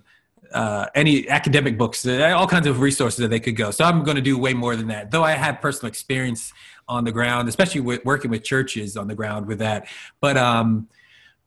uh, 0.53 0.85
any 0.93 1.27
academic 1.29 1.79
books, 1.79 2.05
uh, 2.05 2.31
all 2.37 2.45
kinds 2.45 2.67
of 2.67 2.79
resources 2.79 3.17
that 3.17 3.29
they 3.29 3.39
could 3.39 3.55
go. 3.55 3.71
So 3.71 3.83
I'm 3.83 4.03
going 4.03 4.17
to 4.17 4.21
do 4.21 4.37
way 4.37 4.53
more 4.53 4.75
than 4.75 4.87
that. 4.89 5.09
Though 5.09 5.23
I 5.23 5.31
have 5.31 5.59
personal 5.59 5.87
experience 5.87 6.53
on 6.87 7.05
the 7.05 7.11
ground, 7.11 7.49
especially 7.49 7.81
with 7.81 8.05
working 8.05 8.29
with 8.29 8.43
churches 8.43 8.95
on 8.95 9.07
the 9.07 9.15
ground 9.15 9.47
with 9.47 9.57
that. 9.59 9.87
But 10.21 10.37
um, 10.37 10.89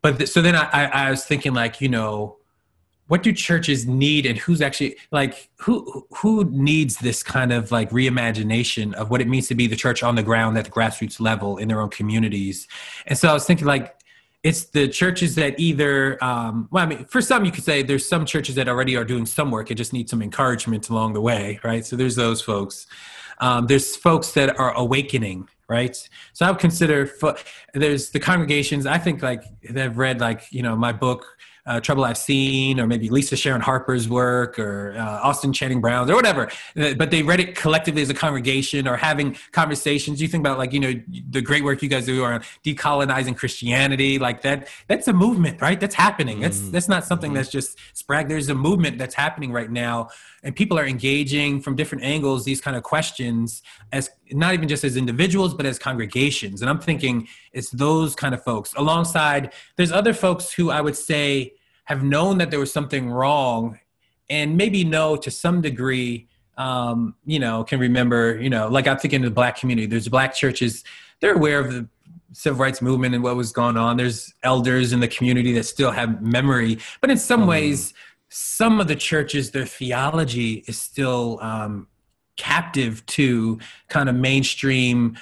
but 0.07 0.19
th- 0.19 0.31
so 0.31 0.41
then 0.41 0.55
I, 0.55 0.69
I, 0.73 0.85
I 0.85 1.11
was 1.11 1.25
thinking 1.25 1.53
like 1.53 1.81
you 1.81 1.89
know 1.89 2.37
what 3.09 3.25
do 3.25 3.33
churches 3.33 3.87
need 3.87 4.25
and 4.25 4.39
who's 4.39 4.63
actually 4.63 4.97
like 5.11 5.49
who 5.57 6.07
who 6.19 6.45
needs 6.45 6.99
this 6.99 7.25
kind 7.25 7.53
of 7.53 7.73
like 7.73 7.91
reimagination 7.91 8.95
of 8.95 9.11
what 9.11 9.21
it 9.21 9.27
means 9.27 9.49
to 9.49 9.57
be 9.57 9.67
the 9.67 9.75
church 9.75 10.05
on 10.05 10.15
the 10.15 10.23
ground 10.23 10.57
at 10.59 10.65
the 10.65 10.71
grassroots 10.71 11.19
level 11.19 11.57
in 11.57 11.67
their 11.67 11.81
own 11.81 11.91
communities? 11.91 12.69
And 13.09 13.19
so 13.19 13.29
i 13.29 13.33
was 13.33 13.45
thinking 13.45 13.67
like 13.67 13.97
it's 14.45 14.67
the 14.67 14.87
churches 14.87 15.35
that 15.35 15.59
either 15.59 16.23
um, 16.23 16.69
well 16.71 16.85
i 16.85 16.87
mean 16.87 17.05
for 17.07 17.21
some 17.21 17.45
you 17.45 17.51
could 17.51 17.65
say 17.65 17.83
there's 17.83 18.09
some 18.09 18.25
churches 18.25 18.55
that 18.55 18.69
already 18.69 18.97
are 18.97 19.05
doing 19.05 19.27
some 19.27 19.51
work. 19.51 19.71
And 19.71 19.77
just 19.77 19.93
need 19.93 20.09
some 20.09 20.23
encouragement 20.23 20.89
along 20.89 21.15
the 21.15 21.21
way 21.21 21.59
right? 21.65 21.85
So 21.85 21.97
there's 21.97 22.15
those 22.15 22.41
folks. 22.41 22.87
Um, 23.39 23.67
there's 23.67 23.97
folks 23.97 24.31
that 24.33 24.57
are 24.61 24.73
awakening 24.75 25.49
right 25.69 26.09
so 26.33 26.47
i 26.47 26.51
would 26.51 26.61
consider 26.61 27.11
there's 27.75 28.11
the 28.11 28.21
congregations 28.21 28.87
i 28.87 28.99
think 28.99 29.23
like 29.23 29.45
they've 29.71 29.97
read 29.97 30.21
like 30.21 30.45
you 30.51 30.63
know 30.63 30.77
my 30.77 30.93
book 30.93 31.37
uh, 31.67 31.81
Trouble 31.81 32.05
I've 32.05 32.17
Seen, 32.17 32.79
or 32.79 32.87
maybe 32.87 33.09
Lisa 33.09 33.37
Sharon 33.37 33.61
Harper's 33.61 34.09
work, 34.09 34.59
or 34.59 34.95
uh, 34.97 35.21
Austin 35.23 35.53
Channing 35.53 35.81
Brown's, 35.81 36.09
or 36.09 36.15
whatever. 36.15 36.49
Uh, 36.77 36.95
but 36.95 37.11
they 37.11 37.23
read 37.23 37.41
it 37.41 37.57
collectively 37.57 38.03
as 38.03 38.11
a 38.11 38.15
congregation, 38.15 38.87
or 38.87 38.97
having 38.97 39.37
conversations. 39.53 40.23
You 40.23 40.29
think 40.29 40.43
about 40.43 40.59
like 40.59 40.73
you 40.73 40.81
know 40.81 40.95
the 41.31 41.43
great 41.43 41.65
work 41.65 41.83
you 41.83 41.89
guys 41.89 42.07
do 42.07 42.23
around 42.23 42.45
decolonizing 42.65 43.37
Christianity, 43.37 44.19
like 44.19 44.43
that. 44.43 44.69
That's 44.87 45.09
a 45.09 45.13
movement, 45.13 45.61
right? 45.61 45.79
That's 45.79 45.95
happening. 45.95 46.41
That's 46.41 46.59
mm-hmm. 46.59 46.71
that's 46.71 46.89
not 46.89 47.05
something 47.05 47.31
mm-hmm. 47.31 47.37
that's 47.37 47.51
just 47.51 47.79
sprag. 47.95 48.29
There's 48.29 48.49
a 48.49 48.55
movement 48.55 48.99
that's 48.99 49.15
happening 49.15 49.53
right 49.53 49.71
now, 49.71 50.11
and 50.47 50.55
people 50.55 50.79
are 50.79 50.87
engaging 50.87 51.61
from 51.61 51.75
different 51.75 52.05
angles 52.05 52.45
these 52.45 52.61
kind 52.61 52.77
of 52.77 52.85
questions 52.85 53.63
as 53.93 54.09
not 54.31 54.55
even 54.55 54.69
just 54.69 54.85
as 54.85 54.97
individuals 54.97 55.53
but 55.53 55.67
as 55.67 55.77
congregations. 55.77 56.63
And 56.63 56.71
I'm 56.71 56.79
thinking 56.79 57.27
it's 57.53 57.71
those 57.71 58.15
kind 58.15 58.33
of 58.33 58.45
folks 58.45 58.73
alongside. 58.75 59.53
There's 59.75 59.91
other 59.91 60.15
folks 60.15 60.53
who 60.53 60.71
I 60.71 60.81
would 60.81 60.97
say 60.97 61.55
have 61.87 62.05
known 62.05 62.39
that 62.39 62.53
there 62.53 62.61
was 62.61 62.73
something 62.73 63.11
wrong 63.11 63.81
and 64.31 64.57
maybe 64.57 64.85
know 64.85 65.17
to 65.17 65.33
some 65.33 65.61
degree 65.61 66.29
um, 66.57 67.17
you 67.27 67.41
know 67.41 67.65
can 67.65 67.79
remember 67.81 68.41
you 68.41 68.49
know 68.49 68.69
like 68.69 68.87
i'm 68.87 68.97
thinking 68.97 69.21
of 69.21 69.25
the 69.25 69.35
black 69.35 69.59
community 69.59 69.87
there's 69.87 70.09
black 70.09 70.35
churches 70.35 70.85
they're 71.21 71.35
aware 71.35 71.61
of 71.61 71.71
the 71.73 71.87
civil 72.33 72.59
rights 72.59 72.81
movement 72.81 73.15
and 73.15 73.23
what 73.23 73.37
was 73.37 73.53
going 73.53 73.77
on 73.77 73.99
there's 73.99 74.33
elders 74.43 74.93
in 74.93 75.01
the 75.01 75.09
community 75.09 75.53
that 75.53 75.65
still 75.65 75.91
have 75.91 76.23
memory 76.23 76.79
but 77.03 77.11
in 77.11 77.19
some 77.19 77.43
mm. 77.43 77.49
ways 77.49 77.93
some 78.37 78.81
of 78.81 78.89
the 78.89 78.97
churches 78.97 79.51
their 79.51 79.67
theology 79.67 80.65
is 80.67 80.79
still 80.79 81.39
um, 81.41 81.87
captive 82.37 83.05
to 83.07 83.59
kind 83.89 84.09
of 84.09 84.15
mainstream 84.15 85.17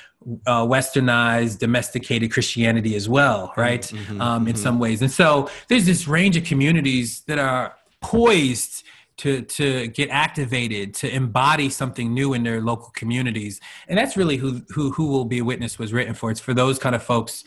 uh, 0.47 0.65
westernized 0.65 1.59
domesticated 1.59 2.33
christianity 2.33 2.97
as 2.97 3.09
well 3.09 3.53
right? 3.57 3.83
Mm-hmm, 3.83 4.21
um, 4.21 4.47
in 4.47 4.55
mm-hmm. 4.55 4.63
some 4.63 4.79
ways. 4.79 5.03
And 5.03 5.11
so 5.11 5.49
there's 5.69 5.87
this 5.87 6.09
range 6.09 6.37
of 6.37 6.45
communities 6.45 7.21
that 7.27 7.39
are 7.39 7.77
poised 8.01 8.85
to 9.19 9.43
to 9.43 9.87
get 9.89 10.11
activated 10.11 10.93
to 10.95 11.15
embody 11.15 11.71
something 11.71 12.13
new 12.13 12.35
in 12.35 12.43
their 12.43 12.61
local 12.61 12.91
communities. 12.95 13.61
And 13.89 13.97
that's 13.97 14.17
really 14.17 14.37
who 14.37 14.63
who 14.71 14.91
who 14.91 15.07
will 15.07 15.25
be 15.25 15.39
a 15.39 15.45
witness 15.45 15.79
was 15.79 15.93
written 15.93 16.15
for. 16.15 16.31
It's 16.31 16.41
for 16.41 16.55
those 16.55 16.79
kind 16.79 16.95
of 16.95 17.03
folks. 17.03 17.45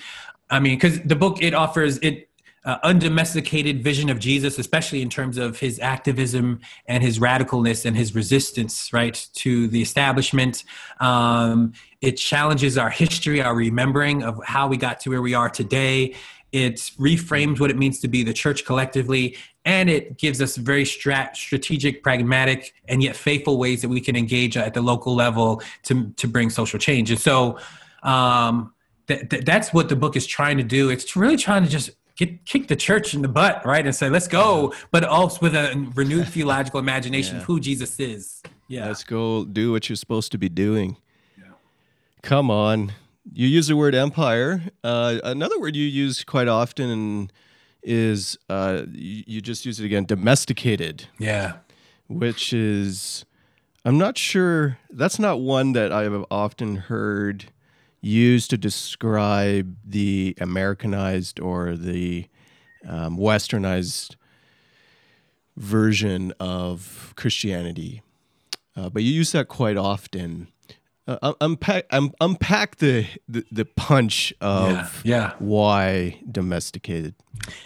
I 0.50 0.60
mean 0.60 0.76
because 0.78 1.02
the 1.02 1.16
book 1.16 1.42
it 1.42 1.54
offers 1.54 1.98
it 1.98 2.27
uh, 2.68 2.78
undomesticated 2.84 3.82
vision 3.82 4.10
of 4.10 4.20
Jesus, 4.20 4.60
especially 4.60 5.02
in 5.02 5.10
terms 5.10 5.38
of 5.38 5.58
his 5.58 5.80
activism 5.80 6.60
and 6.86 7.02
his 7.02 7.18
radicalness 7.18 7.86
and 7.86 7.96
his 7.96 8.14
resistance, 8.14 8.92
right, 8.92 9.26
to 9.36 9.70
the 9.70 9.82
establishment. 9.82 10.66
Um, 11.00 11.72
it 12.02 12.18
challenges 12.18 12.78
our 12.78 12.90
history, 12.90 13.42
our 13.42 13.56
remembering 13.56 14.22
of 14.22 14.44
how 14.44 14.68
we 14.68 14.76
got 14.76 15.00
to 15.02 15.10
where 15.10 15.22
we 15.22 15.34
are 15.34 15.50
today. 15.50 16.14
It 16.52 16.76
reframes 17.00 17.58
what 17.62 17.72
it 17.72 17.78
means 17.78 18.02
to 18.02 18.10
be 18.10 18.22
the 18.24 18.34
church 18.34 18.66
collectively, 18.66 19.38
and 19.64 19.90
it 19.90 20.18
gives 20.18 20.42
us 20.42 20.58
very 20.58 20.84
strat- 20.84 21.38
strategic, 21.38 22.04
pragmatic, 22.04 22.74
and 22.90 23.02
yet 23.02 23.16
faithful 23.16 23.58
ways 23.58 23.82
that 23.82 23.90
we 23.90 24.02
can 24.02 24.18
engage 24.18 24.58
at 24.58 24.74
the 24.74 24.82
local 24.82 25.16
level 25.16 25.62
to, 25.84 26.12
to 26.18 26.28
bring 26.28 26.50
social 26.50 26.80
change. 26.80 27.12
And 27.12 27.20
so, 27.20 27.60
um, 28.04 28.74
th- 29.08 29.30
th- 29.30 29.46
that's 29.46 29.74
what 29.74 29.88
the 29.88 29.96
book 29.96 30.18
is 30.18 30.28
trying 30.28 30.58
to 30.58 30.64
do. 30.64 30.90
It's 30.90 31.16
really 31.16 31.38
trying 31.38 31.64
to 31.64 31.70
just 31.70 31.92
get 32.18 32.46
kick 32.46 32.68
the 32.68 32.76
church 32.76 33.14
in 33.14 33.22
the 33.22 33.28
butt, 33.28 33.66
right, 33.66 33.86
and 33.86 33.96
say, 33.96 34.10
"Let's 34.10 34.28
go," 34.28 34.74
but 34.92 35.04
also 35.04 35.40
with 35.42 35.56
a 35.56 35.90
renewed 35.96 36.28
theological 36.34 36.80
imagination 36.80 37.36
yeah. 37.36 37.42
of 37.42 37.48
who 37.48 37.60
Jesus 37.60 38.00
is. 38.00 38.42
Yeah, 38.68 38.88
let's 38.88 39.04
go 39.04 39.46
do 39.46 39.72
what 39.72 39.88
you're 39.88 39.96
supposed 39.96 40.32
to 40.34 40.38
be 40.38 40.50
doing. 40.50 40.98
Yeah. 41.38 41.52
Come 42.24 42.52
on, 42.52 42.92
you 43.32 43.48
use 43.48 43.68
the 43.68 43.78
word 43.78 43.96
empire. 43.96 44.64
Uh, 44.84 45.20
another 45.24 45.60
word 45.60 45.76
you 45.76 45.86
use 45.86 46.24
quite 46.24 46.48
often 46.50 47.32
is 47.84 48.38
uh, 48.50 48.84
you, 48.92 49.24
you 49.26 49.42
just 49.42 49.66
use 49.66 49.80
it 49.80 49.86
again, 49.86 50.06
domesticated. 50.06 51.08
Yeah, 51.20 51.58
which 52.08 52.52
is. 52.52 53.24
I'm 53.86 53.98
not 53.98 54.18
sure. 54.18 54.80
That's 54.90 55.18
not 55.18 55.40
one 55.40 55.72
that 55.72 55.94
I 55.94 56.04
have 56.04 56.26
often 56.30 56.76
heard 56.76 57.46
used 58.08 58.50
to 58.50 58.58
describe 58.58 59.76
the 59.86 60.36
Americanized 60.40 61.40
or 61.40 61.76
the 61.76 62.28
um, 62.88 63.18
westernized 63.18 64.16
version 65.56 66.34
of 66.40 67.14
Christianity. 67.16 68.02
Uh, 68.76 68.90
but 68.90 69.04
you 69.04 69.12
use 69.12 69.32
that 69.32 69.48
quite 69.48 69.78
often. 69.78 70.48
Uh, 71.08 71.34
unpack, 71.40 71.86
um, 71.92 72.14
unpack 72.20 72.78
the, 72.78 73.08
the, 73.30 73.46
the 73.50 73.64
punch 73.64 74.34
of 74.42 75.02
yeah, 75.06 75.30
yeah, 75.30 75.34
why 75.40 76.20
domesticated. 76.30 77.16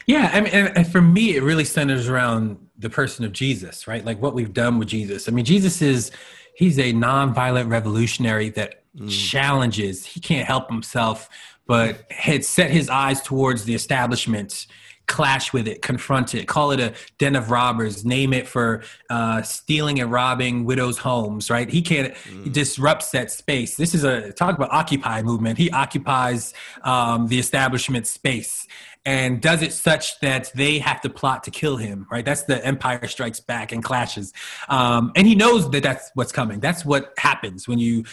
Yeah, 0.06 0.30
I 0.32 0.42
mean, 0.42 0.54
and, 0.54 0.78
and 0.78 0.88
for 0.88 1.02
me, 1.02 1.36
it 1.36 1.42
really 1.42 1.66
centers 1.66 2.08
around 2.08 2.58
the 2.78 2.90
person 2.90 3.26
of 3.26 3.32
Jesus, 3.32 3.88
right? 3.88 4.06
Like 4.06 4.22
what 4.22 4.36
we've 4.36 4.54
done 4.54 4.78
with 4.78 4.90
Jesus. 4.90 5.28
I 5.28 5.32
mean, 5.32 5.44
Jesus 5.44 5.82
is 5.82 6.12
he's 6.54 6.78
a 6.78 6.94
nonviolent 6.94 7.70
revolutionary 7.70 8.50
that 8.50 8.81
mm. 8.98 9.10
challenges. 9.10 10.06
He 10.06 10.20
can't 10.20 10.48
help 10.48 10.70
himself, 10.70 11.30
but 11.68 12.12
had 12.12 12.44
set 12.46 12.72
his 12.72 12.90
eyes 12.90 13.22
towards 13.22 13.66
the 13.66 13.76
establishment 13.76 14.68
clash 15.12 15.52
with 15.52 15.68
it, 15.68 15.82
confront 15.82 16.34
it, 16.34 16.48
call 16.48 16.72
it 16.72 16.80
a 16.80 16.94
den 17.18 17.36
of 17.36 17.52
robbers, 17.52 18.06
name 18.06 18.32
it 18.32 18.48
for 18.48 18.82
uh, 19.10 19.42
stealing 19.42 20.00
and 20.00 20.10
robbing 20.10 20.64
widows' 20.64 20.98
homes, 20.98 21.50
right? 21.50 21.70
He 21.70 21.82
can't, 21.82 22.14
mm. 22.14 22.46
he 22.46 22.50
disrupts 22.50 23.12
that 23.12 23.30
space. 23.30 23.76
This 23.76 23.94
is 23.94 24.06
a 24.06 24.32
talk 24.32 24.56
about 24.56 24.72
Occupy 24.72 25.22
movement. 25.22 25.58
He 25.58 25.70
occupies 25.72 26.54
um, 26.84 27.28
the 27.28 27.38
establishment 27.40 28.08
space 28.08 28.68
and 29.06 29.42
does 29.42 29.62
it 29.62 29.74
such 29.74 30.20
that 30.20 30.52
they 30.56 30.80
have 30.80 31.02
to 31.02 31.10
plot 31.10 31.44
to 31.44 31.52
kill 31.52 31.76
him, 31.76 32.08
right? 32.12 32.24
That's 32.24 32.44
the 32.44 32.64
Empire 32.66 33.08
Strikes 33.08 33.40
Back 33.40 33.72
and 33.72 33.84
clashes. 33.84 34.32
Um, 34.70 35.12
and 35.16 35.26
he 35.28 35.36
knows 35.36 35.70
that 35.72 35.84
that's 35.84 36.12
what's 36.14 36.32
coming. 36.32 36.60
That's 36.60 36.86
what 36.86 37.14
happens 37.18 37.68
when 37.68 37.80
you 37.80 38.06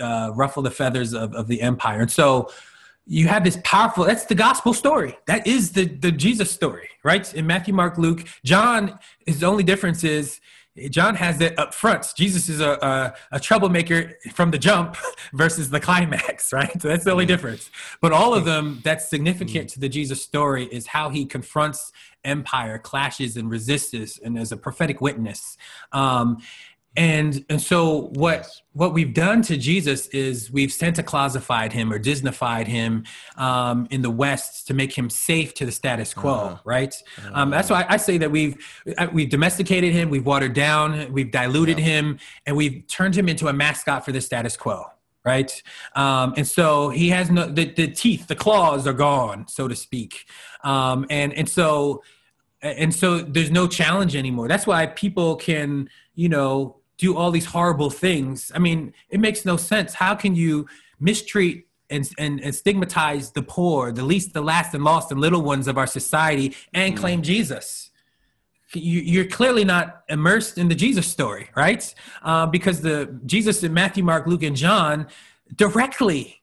uh, 0.00 0.32
ruffle 0.34 0.62
the 0.62 0.70
feathers 0.70 1.12
of, 1.12 1.34
of 1.34 1.46
the 1.46 1.60
empire. 1.60 2.00
And 2.00 2.10
so 2.10 2.50
you 3.06 3.28
have 3.28 3.44
this 3.44 3.58
powerful, 3.64 4.04
that's 4.04 4.26
the 4.26 4.34
gospel 4.34 4.72
story. 4.72 5.18
That 5.26 5.46
is 5.46 5.72
the, 5.72 5.86
the 5.86 6.12
Jesus 6.12 6.50
story, 6.50 6.88
right? 7.02 7.32
In 7.34 7.46
Matthew, 7.46 7.74
Mark, 7.74 7.98
Luke, 7.98 8.24
John, 8.44 8.98
his 9.26 9.42
only 9.42 9.64
difference 9.64 10.04
is 10.04 10.40
John 10.88 11.16
has 11.16 11.40
it 11.40 11.58
up 11.58 11.74
front. 11.74 12.06
Jesus 12.16 12.48
is 12.48 12.60
a, 12.60 12.70
a, 12.70 13.14
a, 13.32 13.40
troublemaker 13.40 14.12
from 14.32 14.52
the 14.52 14.58
jump 14.58 14.96
versus 15.32 15.68
the 15.68 15.80
climax, 15.80 16.52
right? 16.52 16.80
So 16.80 16.88
that's 16.88 17.04
the 17.04 17.10
only 17.10 17.24
mm. 17.24 17.28
difference. 17.28 17.70
But 18.00 18.12
all 18.12 18.34
of 18.34 18.44
them, 18.44 18.80
that's 18.84 19.10
significant 19.10 19.68
mm. 19.68 19.72
to 19.74 19.80
the 19.80 19.88
Jesus 19.88 20.22
story 20.22 20.66
is 20.66 20.86
how 20.86 21.10
he 21.10 21.26
confronts 21.26 21.92
empire, 22.24 22.78
clashes, 22.78 23.36
and 23.36 23.50
resists, 23.50 24.18
and 24.18 24.38
as 24.38 24.52
a 24.52 24.56
prophetic 24.56 25.00
witness. 25.00 25.56
Um, 25.92 26.38
and 26.96 27.44
and 27.48 27.62
so 27.62 28.10
what 28.14 28.48
what 28.72 28.92
we've 28.92 29.14
done 29.14 29.42
to 29.42 29.56
Jesus 29.56 30.08
is 30.08 30.50
we've 30.50 30.72
Santa 30.72 31.02
Clausified 31.02 31.72
him 31.72 31.92
or 31.92 32.00
Disneyfied 32.00 32.66
him 32.66 33.04
um, 33.36 33.86
in 33.90 34.02
the 34.02 34.10
West 34.10 34.66
to 34.66 34.74
make 34.74 34.92
him 34.92 35.08
safe 35.08 35.54
to 35.54 35.66
the 35.66 35.72
status 35.72 36.12
quo, 36.12 36.32
uh-huh. 36.32 36.56
right? 36.64 36.94
Uh-huh. 37.18 37.30
Um, 37.34 37.50
that's 37.50 37.70
why 37.70 37.86
I 37.88 37.96
say 37.96 38.18
that 38.18 38.30
we've 38.30 38.56
uh, 38.98 39.06
we've 39.12 39.30
domesticated 39.30 39.92
him, 39.92 40.10
we've 40.10 40.26
watered 40.26 40.52
down, 40.52 41.12
we've 41.12 41.30
diluted 41.30 41.78
yeah. 41.78 41.84
him, 41.84 42.18
and 42.44 42.56
we've 42.56 42.84
turned 42.88 43.14
him 43.16 43.28
into 43.28 43.46
a 43.46 43.52
mascot 43.52 44.04
for 44.04 44.12
the 44.12 44.20
status 44.20 44.56
quo 44.56 44.84
right? 45.22 45.62
Um, 45.94 46.32
and 46.38 46.48
so 46.48 46.88
he 46.88 47.10
has 47.10 47.30
no 47.30 47.46
the, 47.46 47.66
the 47.66 47.88
teeth, 47.88 48.26
the 48.26 48.34
claws 48.34 48.86
are 48.86 48.94
gone, 48.94 49.46
so 49.48 49.68
to 49.68 49.76
speak. 49.76 50.24
Um, 50.64 51.06
and 51.10 51.34
and 51.34 51.46
so 51.46 52.02
and 52.62 52.94
so 52.94 53.18
there's 53.18 53.50
no 53.50 53.66
challenge 53.66 54.16
anymore. 54.16 54.48
That's 54.48 54.66
why 54.66 54.86
people 54.86 55.36
can, 55.36 55.88
you 56.14 56.28
know, 56.28 56.79
do 57.00 57.16
all 57.16 57.30
these 57.30 57.46
horrible 57.46 57.90
things. 57.90 58.52
I 58.54 58.58
mean, 58.58 58.92
it 59.08 59.20
makes 59.20 59.44
no 59.44 59.56
sense. 59.56 59.94
How 59.94 60.14
can 60.14 60.34
you 60.34 60.66
mistreat 60.98 61.66
and, 61.88 62.08
and, 62.18 62.40
and 62.40 62.54
stigmatize 62.54 63.32
the 63.32 63.42
poor, 63.42 63.90
the 63.90 64.04
least, 64.04 64.34
the 64.34 64.42
last, 64.42 64.74
and 64.74 64.84
lost, 64.84 65.10
and 65.10 65.20
little 65.20 65.42
ones 65.42 65.66
of 65.66 65.78
our 65.78 65.86
society, 65.86 66.54
and 66.74 66.96
claim 66.96 67.22
Jesus? 67.22 67.90
You, 68.72 69.22
are 69.22 69.24
clearly 69.24 69.64
not 69.64 70.02
immersed 70.08 70.56
in 70.56 70.68
the 70.68 70.76
Jesus 70.76 71.08
story, 71.08 71.50
right? 71.56 71.92
Uh, 72.22 72.46
because 72.46 72.82
the 72.82 73.18
Jesus 73.26 73.64
in 73.64 73.74
Matthew, 73.74 74.04
Mark, 74.04 74.28
Luke, 74.28 74.44
and 74.44 74.54
John 74.54 75.08
directly 75.56 76.39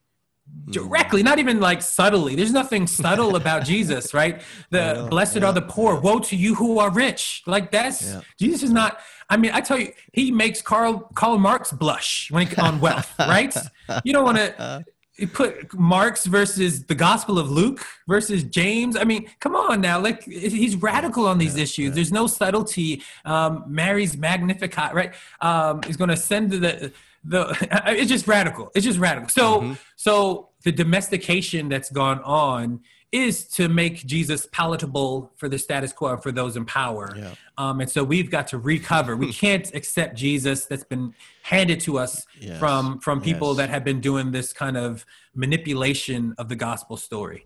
directly, 0.70 1.24
not 1.24 1.40
even 1.40 1.60
like 1.60 1.82
subtly. 1.82 2.36
There's 2.36 2.52
nothing 2.52 2.88
subtle 2.88 3.36
about 3.36 3.66
Jesus, 3.72 4.14
right? 4.14 4.42
The 4.70 5.08
blessed 5.10 5.44
are 5.44 5.54
the 5.54 5.62
poor. 5.62 6.00
Woe 6.00 6.20
to 6.20 6.36
you 6.36 6.56
who 6.56 6.80
are 6.80 6.92
rich. 6.92 7.44
Like 7.46 7.72
that's 7.72 8.06
Yeah. 8.06 8.22
Jesus 8.40 8.64
is 8.64 8.72
not. 8.72 9.00
I 9.30 9.38
mean, 9.38 9.52
I 9.54 9.62
tell 9.62 9.78
you, 9.78 9.92
he 10.14 10.32
makes 10.32 10.62
Karl 10.62 11.10
Karl 11.16 11.38
Marx 11.38 11.72
blush 11.72 12.30
when 12.32 12.48
he, 12.48 12.54
comes 12.54 12.68
on 12.68 12.80
wealth, 12.80 13.14
right? 13.20 13.56
You 14.04 14.14
don't 14.14 14.24
want 14.24 14.38
to 14.38 14.86
put 15.34 15.74
Marx 15.74 16.26
versus 16.26 16.86
the 16.86 16.96
Gospel 16.96 17.40
of 17.40 17.50
Luke 17.50 17.84
versus 18.08 18.44
James. 18.44 18.96
I 18.96 19.04
mean, 19.04 19.30
come 19.40 19.56
on 19.56 19.82
now, 19.82 20.00
like 20.00 20.24
he's 20.24 20.76
radical 20.76 21.28
on 21.28 21.38
these 21.38 21.58
issues. 21.58 21.96
There's 21.96 22.12
no 22.12 22.28
subtlety. 22.28 23.02
Um, 23.26 23.64
Mary's 23.68 24.16
Magnificat, 24.16 24.94
right? 24.94 25.14
Um, 25.42 25.82
is 25.88 25.98
going 25.98 26.10
to 26.10 26.18
send 26.18 26.52
the 26.52 26.92
the. 27.24 27.56
It's 27.88 28.10
just 28.10 28.28
radical. 28.28 28.72
It's 28.76 28.86
just 28.86 29.00
radical. 29.00 29.30
So 29.30 29.76
so 29.96 30.50
the 30.64 30.72
domestication 30.72 31.70
that's 31.70 31.90
gone 31.90 32.22
on 32.24 32.82
is 33.14 33.48
to 33.48 33.70
make 33.70 34.06
Jesus 34.06 34.48
palatable 34.52 35.32
for 35.38 35.48
the 35.48 35.58
status 35.58 35.94
quo 35.94 36.18
for 36.18 36.30
those 36.32 36.58
in 36.58 36.66
power. 36.66 37.16
Yeah. 37.18 37.36
Um, 37.58 37.80
and 37.80 37.90
so 37.90 38.04
we've 38.04 38.30
got 38.30 38.48
to 38.50 38.58
recover. 38.58 39.16
We 39.16 39.32
can't 39.46 39.74
accept 39.74 40.18
Jesus 40.18 40.66
that's 40.66 40.84
been 40.84 41.14
handed 41.44 41.80
to 41.82 41.98
us 42.00 42.26
Yes. 42.40 42.60
from 42.60 43.00
from 43.00 43.22
people 43.22 43.50
Yes. 43.50 43.58
that 43.58 43.70
have 43.70 43.84
been 43.86 44.02
doing 44.02 44.32
this 44.32 44.52
kind 44.54 44.76
of 44.78 45.06
manipulation 45.34 46.36
of 46.38 46.50
the 46.50 46.56
gospel 46.58 46.98
story. 46.98 47.46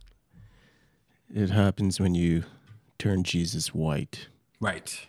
It 1.34 1.50
happens 1.52 2.00
when 2.00 2.16
you 2.16 2.44
turn 2.98 3.24
Jesus 3.24 3.74
white. 3.74 4.28
Right. 4.60 5.08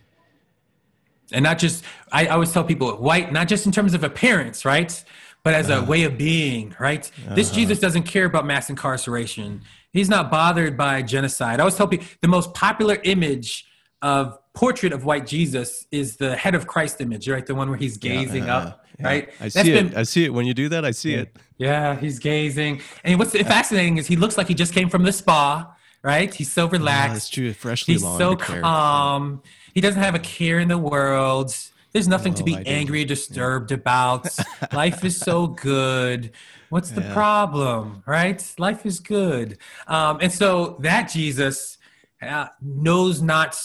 And 1.33 1.43
not 1.43 1.59
just 1.59 1.85
I, 2.11 2.27
I 2.27 2.31
always 2.31 2.53
tell 2.53 2.65
people 2.65 2.91
white, 2.97 3.33
not 3.33 3.49
just 3.49 3.67
in 3.67 3.73
terms 3.73 3.95
of 3.95 4.05
appearance, 4.05 4.65
right? 4.65 5.05
But 5.45 5.55
as 5.55 5.71
a 5.71 5.79
uh-huh. 5.79 5.87
way 5.87 6.05
of 6.05 6.17
being, 6.17 6.75
right? 6.79 7.11
This 7.31 7.49
uh-huh. 7.49 7.57
Jesus 7.57 7.81
doesn't 7.81 8.05
care 8.05 8.27
about 8.27 8.47
mass 8.47 8.71
incarceration. 8.71 9.63
He's 9.93 10.09
not 10.09 10.31
bothered 10.31 10.77
by 10.77 11.03
genocide. 11.03 11.59
I 11.59 11.63
always 11.63 11.75
tell 11.75 11.89
people 11.89 12.07
the 12.21 12.29
most 12.29 12.55
popular 12.55 12.99
image 13.03 13.67
of 14.03 14.39
portrait 14.55 14.93
of 14.93 15.05
white 15.05 15.27
Jesus 15.27 15.87
is 15.91 16.17
the 16.17 16.37
head 16.37 16.55
of 16.55 16.67
Christ 16.67 17.01
image, 17.01 17.29
right? 17.29 17.45
The 17.45 17.55
one 17.55 17.69
where 17.69 17.79
he's 17.79 17.97
gazing 17.97 18.49
uh-huh. 18.49 18.69
up, 18.69 18.85
Yeah. 18.99 19.07
right? 19.07 19.31
I 19.41 19.49
see 19.49 19.73
it. 19.73 19.97
I 19.97 20.03
see 20.03 20.25
it. 20.25 20.35
When 20.35 20.47
you 20.47 20.55
do 20.55 20.69
that, 20.69 20.85
I 20.85 20.91
see 20.91 21.15
it. 21.15 21.37
Yeah, 21.59 21.97
he's 21.97 22.19
gazing. 22.19 22.81
And 23.05 23.19
what's 23.19 23.33
fascinating 23.33 23.99
is 23.99 24.07
he 24.07 24.17
looks 24.17 24.37
like 24.37 24.49
he 24.49 24.55
just 24.55 24.75
came 24.75 24.89
from 24.89 25.05
the 25.05 25.13
spa, 25.13 25.75
right? 26.03 26.33
He's 26.35 26.51
so 26.53 26.67
relaxed. 26.69 27.11
Ah, 27.11 27.13
that's 27.13 27.29
true. 27.29 27.53
Freshly 27.53 27.95
He's 27.95 28.03
laundered 28.03 28.41
so 28.41 28.53
hair. 28.53 28.63
calm. 28.63 29.43
He 29.73 29.81
doesn't 29.81 30.03
have 30.03 30.15
a 30.15 30.19
care 30.19 30.59
in 30.59 30.69
the 30.69 30.79
world. 30.79 31.55
There's 31.93 32.09
nothing 32.09 32.35
to 32.35 32.43
be 32.43 32.57
I 32.57 32.63
angry 32.67 33.03
or 33.03 33.07
disturbed 33.07 33.71
about. 33.73 34.27
Life 34.73 35.05
is 35.05 35.17
so 35.17 35.47
good. 35.47 36.33
What's 36.71 36.91
the 36.91 37.03
problem, 37.03 38.03
right? 38.07 38.43
Life 38.59 38.87
is 38.87 38.99
good. 38.99 39.59
Um, 39.87 40.19
and 40.23 40.33
so 40.33 40.79
that 40.81 41.11
Jesus 41.11 41.77
uh, 42.23 42.47
knows 42.63 43.21
not 43.21 43.61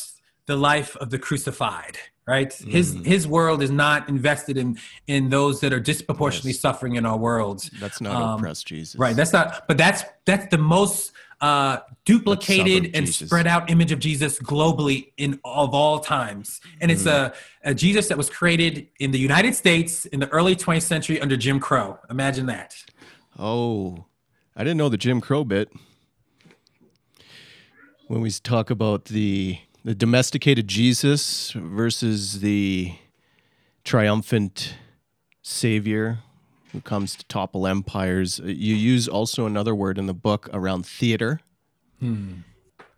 the 0.46 0.58
life 0.58 0.96
of 0.98 1.10
the 1.10 1.20
crucified, 1.20 1.98
right? 2.26 2.52
His 2.52 2.96
Mm-hmm. 2.96 3.04
his 3.04 3.26
world 3.28 3.62
is 3.62 3.72
not 3.72 4.10
invested 4.10 4.58
in 4.58 4.78
in 5.08 5.30
those 5.30 5.62
that 5.62 5.72
are 5.72 5.80
disproportionately 5.80 6.54
suffering 6.54 6.96
in 6.96 7.06
our 7.06 7.18
worlds. 7.18 7.70
That's 7.80 8.02
not 8.02 8.16
Um, 8.16 8.40
oppressed 8.40 8.68
Jesus. 8.68 9.00
Right. 9.00 9.16
That's 9.16 9.32
not, 9.32 9.68
but 9.70 9.78
that's 9.78 10.04
that's 10.26 10.48
the 10.48 10.58
most 10.58 11.14
uh, 11.42 11.78
duplicated 12.06 12.96
and 12.96 13.06
Jesus. 13.06 13.28
spread 13.28 13.48
out 13.48 13.70
image 13.70 13.92
of 13.92 14.00
Jesus 14.00 14.40
globally 14.40 15.12
in 15.18 15.40
of 15.46 15.74
all 15.74 16.00
times, 16.00 16.62
and 16.82 16.92
it's 16.92 17.06
a, 17.06 17.34
a 17.64 17.74
Jesus 17.74 18.08
that 18.08 18.18
was 18.18 18.30
created 18.30 18.88
in 19.00 19.12
the 19.12 19.20
United 19.20 19.56
States 19.56 20.06
in 20.06 20.20
the 20.20 20.28
early 20.30 20.56
20th 20.56 20.84
century 20.84 21.22
under 21.22 21.38
Jim 21.38 21.60
Crow. 21.60 22.00
Imagine 22.10 22.48
that. 22.48 22.76
Oh, 23.38 24.06
I 24.56 24.64
didn't 24.64 24.78
know 24.78 24.90
the 24.90 24.98
Jim 24.98 25.22
Crow 25.22 25.44
bit. 25.44 25.70
When 28.08 28.22
we 28.22 28.32
talk 28.32 28.70
about 28.70 29.06
the 29.06 29.60
the 29.84 29.96
domesticated 29.96 30.68
Jesus 30.68 31.52
versus 31.52 32.42
the 32.42 32.96
triumphant 33.86 34.76
savior 35.42 36.20
who 36.72 36.82
comes 36.82 37.16
to 37.16 37.26
topple 37.26 37.66
empires, 37.68 38.40
uh, 38.40 38.46
you 38.46 38.76
use 38.76 39.08
also 39.08 39.46
another 39.46 39.74
word 39.74 39.98
in 39.98 40.06
the 40.06 40.14
book 40.14 40.50
around 40.54 40.86
theater. 40.86 41.40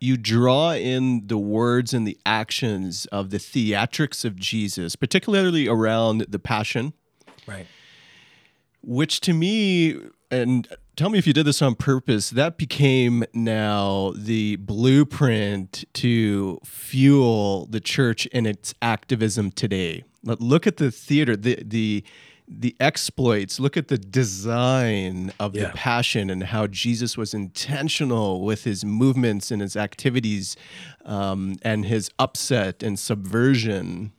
You 0.02 0.16
draw 0.16 0.72
in 0.72 1.26
the 1.26 1.38
words 1.38 1.92
and 1.94 2.06
the 2.06 2.18
actions 2.24 3.06
of 3.06 3.30
the 3.30 3.38
theatrics 3.38 4.24
of 4.24 4.36
Jesus, 4.36 4.96
particularly 4.96 5.68
around 5.68 6.26
the 6.28 6.38
passion 6.38 6.92
Right. 7.46 7.66
which 8.82 9.20
to 9.22 9.32
me 9.32 9.96
and 10.30 10.68
tell 10.96 11.10
me 11.10 11.18
if 11.18 11.26
you 11.26 11.32
did 11.32 11.44
this 11.46 11.60
on 11.62 11.74
purpose 11.74 12.30
that 12.30 12.56
became 12.56 13.24
now 13.34 14.12
the 14.16 14.56
blueprint 14.56 15.84
to 15.94 16.58
fuel 16.64 17.66
the 17.66 17.80
church 17.80 18.26
in 18.26 18.46
its 18.46 18.74
activism 18.82 19.50
today 19.50 20.04
But 20.22 20.40
look 20.40 20.66
at 20.66 20.76
the 20.76 20.90
theater 20.90 21.36
the 21.36 21.58
the 21.64 22.04
the 22.52 22.74
exploits 22.80 23.60
look 23.60 23.76
at 23.76 23.86
the 23.88 23.96
design 23.96 25.32
of 25.38 25.54
Yeah. 25.54 25.68
the 25.68 25.72
passion 25.74 26.30
and 26.30 26.42
how 26.44 26.66
jesus 26.66 27.16
was 27.16 27.32
intentional 27.32 28.42
with 28.44 28.64
his 28.64 28.84
movements 28.84 29.50
and 29.52 29.62
his 29.62 29.76
activities 29.76 30.56
um, 31.04 31.56
and 31.62 31.86
his 31.86 32.10
upset 32.18 32.82
and 32.82 32.98
subversion 32.98 34.12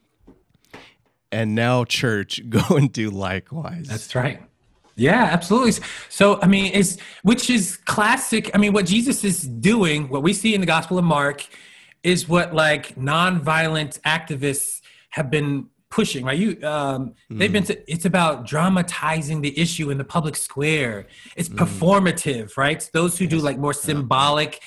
and 1.32 1.56
now 1.56 1.84
church 1.84 2.42
go 2.50 2.62
and 2.76 2.92
do 2.94 3.10
likewise 3.10 3.88
That's 3.88 4.16
right. 4.16 4.42
Yeah, 4.98 5.24
absolutely. 5.32 5.72
So, 6.10 6.40
I 6.42 6.48
mean, 6.48 6.72
it's 6.76 6.98
which 7.24 7.50
is 7.50 7.78
classic. 7.78 8.52
I 8.54 8.58
mean, 8.58 8.74
what 8.74 8.86
Jesus 8.86 9.24
is 9.24 9.42
doing, 9.42 10.10
what 10.10 10.22
we 10.22 10.34
see 10.34 10.54
in 10.54 10.60
the 10.60 10.68
Gospel 10.68 10.98
of 11.00 11.06
Mark, 11.06 11.48
is 12.04 12.28
what 12.28 12.54
like 12.54 12.96
nonviolent 12.98 14.00
activists 14.02 14.82
have 15.12 15.32
been 15.32 15.68
pushing. 15.92 16.26
Right? 16.26 16.40
You, 16.40 16.58
um, 16.64 17.14
they've 17.30 17.52
been. 17.52 17.64
Mm. 17.64 17.84
it's 17.88 18.06
about 18.06 18.48
dramatizing 18.48 19.42
the 19.42 19.58
issue 19.60 19.92
in 19.92 20.00
the 20.00 20.04
public 20.04 20.36
square. 20.36 21.06
It's 21.36 21.50
mm. 21.50 21.58
performative, 21.58 22.58
right? 22.58 22.90
Those 22.94 23.18
who 23.20 23.28
do 23.28 23.38
like 23.38 23.60
more 23.60 23.74
symbolic 23.74 24.62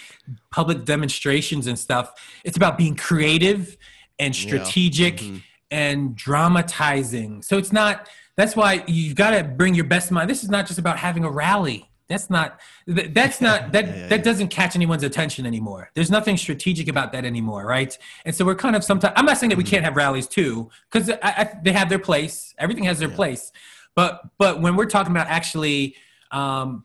public 0.50 0.84
demonstrations 0.84 1.66
and 1.66 1.78
stuff. 1.78 2.12
It's 2.44 2.56
about 2.56 2.78
being 2.78 2.94
creative 2.94 3.76
and 4.18 4.34
strategic 4.34 5.16
mm-hmm. 5.16 5.38
and 5.70 6.14
dramatizing. 6.14 7.42
So 7.42 7.58
it's 7.58 7.72
not. 7.72 8.08
That's 8.36 8.56
why 8.56 8.84
you've 8.86 9.14
got 9.14 9.30
to 9.30 9.44
bring 9.44 9.74
your 9.74 9.84
best 9.84 10.10
mind. 10.10 10.28
This 10.28 10.42
is 10.42 10.50
not 10.50 10.66
just 10.66 10.78
about 10.78 10.98
having 10.98 11.24
a 11.24 11.30
rally. 11.30 11.88
That's 12.08 12.28
not. 12.28 12.60
That's 12.86 13.40
not. 13.40 13.54
That 13.72 14.08
that 14.08 14.24
doesn't 14.24 14.48
catch 14.48 14.76
anyone's 14.76 15.02
attention 15.02 15.46
anymore. 15.46 15.90
There's 15.94 16.10
nothing 16.10 16.36
strategic 16.36 16.88
about 16.88 17.12
that 17.12 17.24
anymore, 17.24 17.64
right? 17.64 17.96
And 18.24 18.34
so 18.34 18.44
we're 18.44 18.54
kind 18.54 18.76
of 18.76 18.84
sometimes. 18.84 19.14
I'm 19.16 19.26
not 19.26 19.38
saying 19.38 19.50
that 19.50 19.58
we 19.58 19.64
can't 19.64 19.84
have 19.84 19.96
rallies 19.96 20.28
too, 20.28 20.70
because 20.90 21.10
I, 21.10 21.18
I, 21.22 21.50
they 21.62 21.72
have 21.72 21.88
their 21.88 21.98
place. 21.98 22.54
Everything 22.58 22.84
has 22.84 22.98
their 22.98 23.08
place. 23.08 23.52
But 23.94 24.20
but 24.38 24.60
when 24.60 24.76
we're 24.76 24.86
talking 24.86 25.12
about 25.12 25.28
actually. 25.28 25.96
Um, 26.30 26.84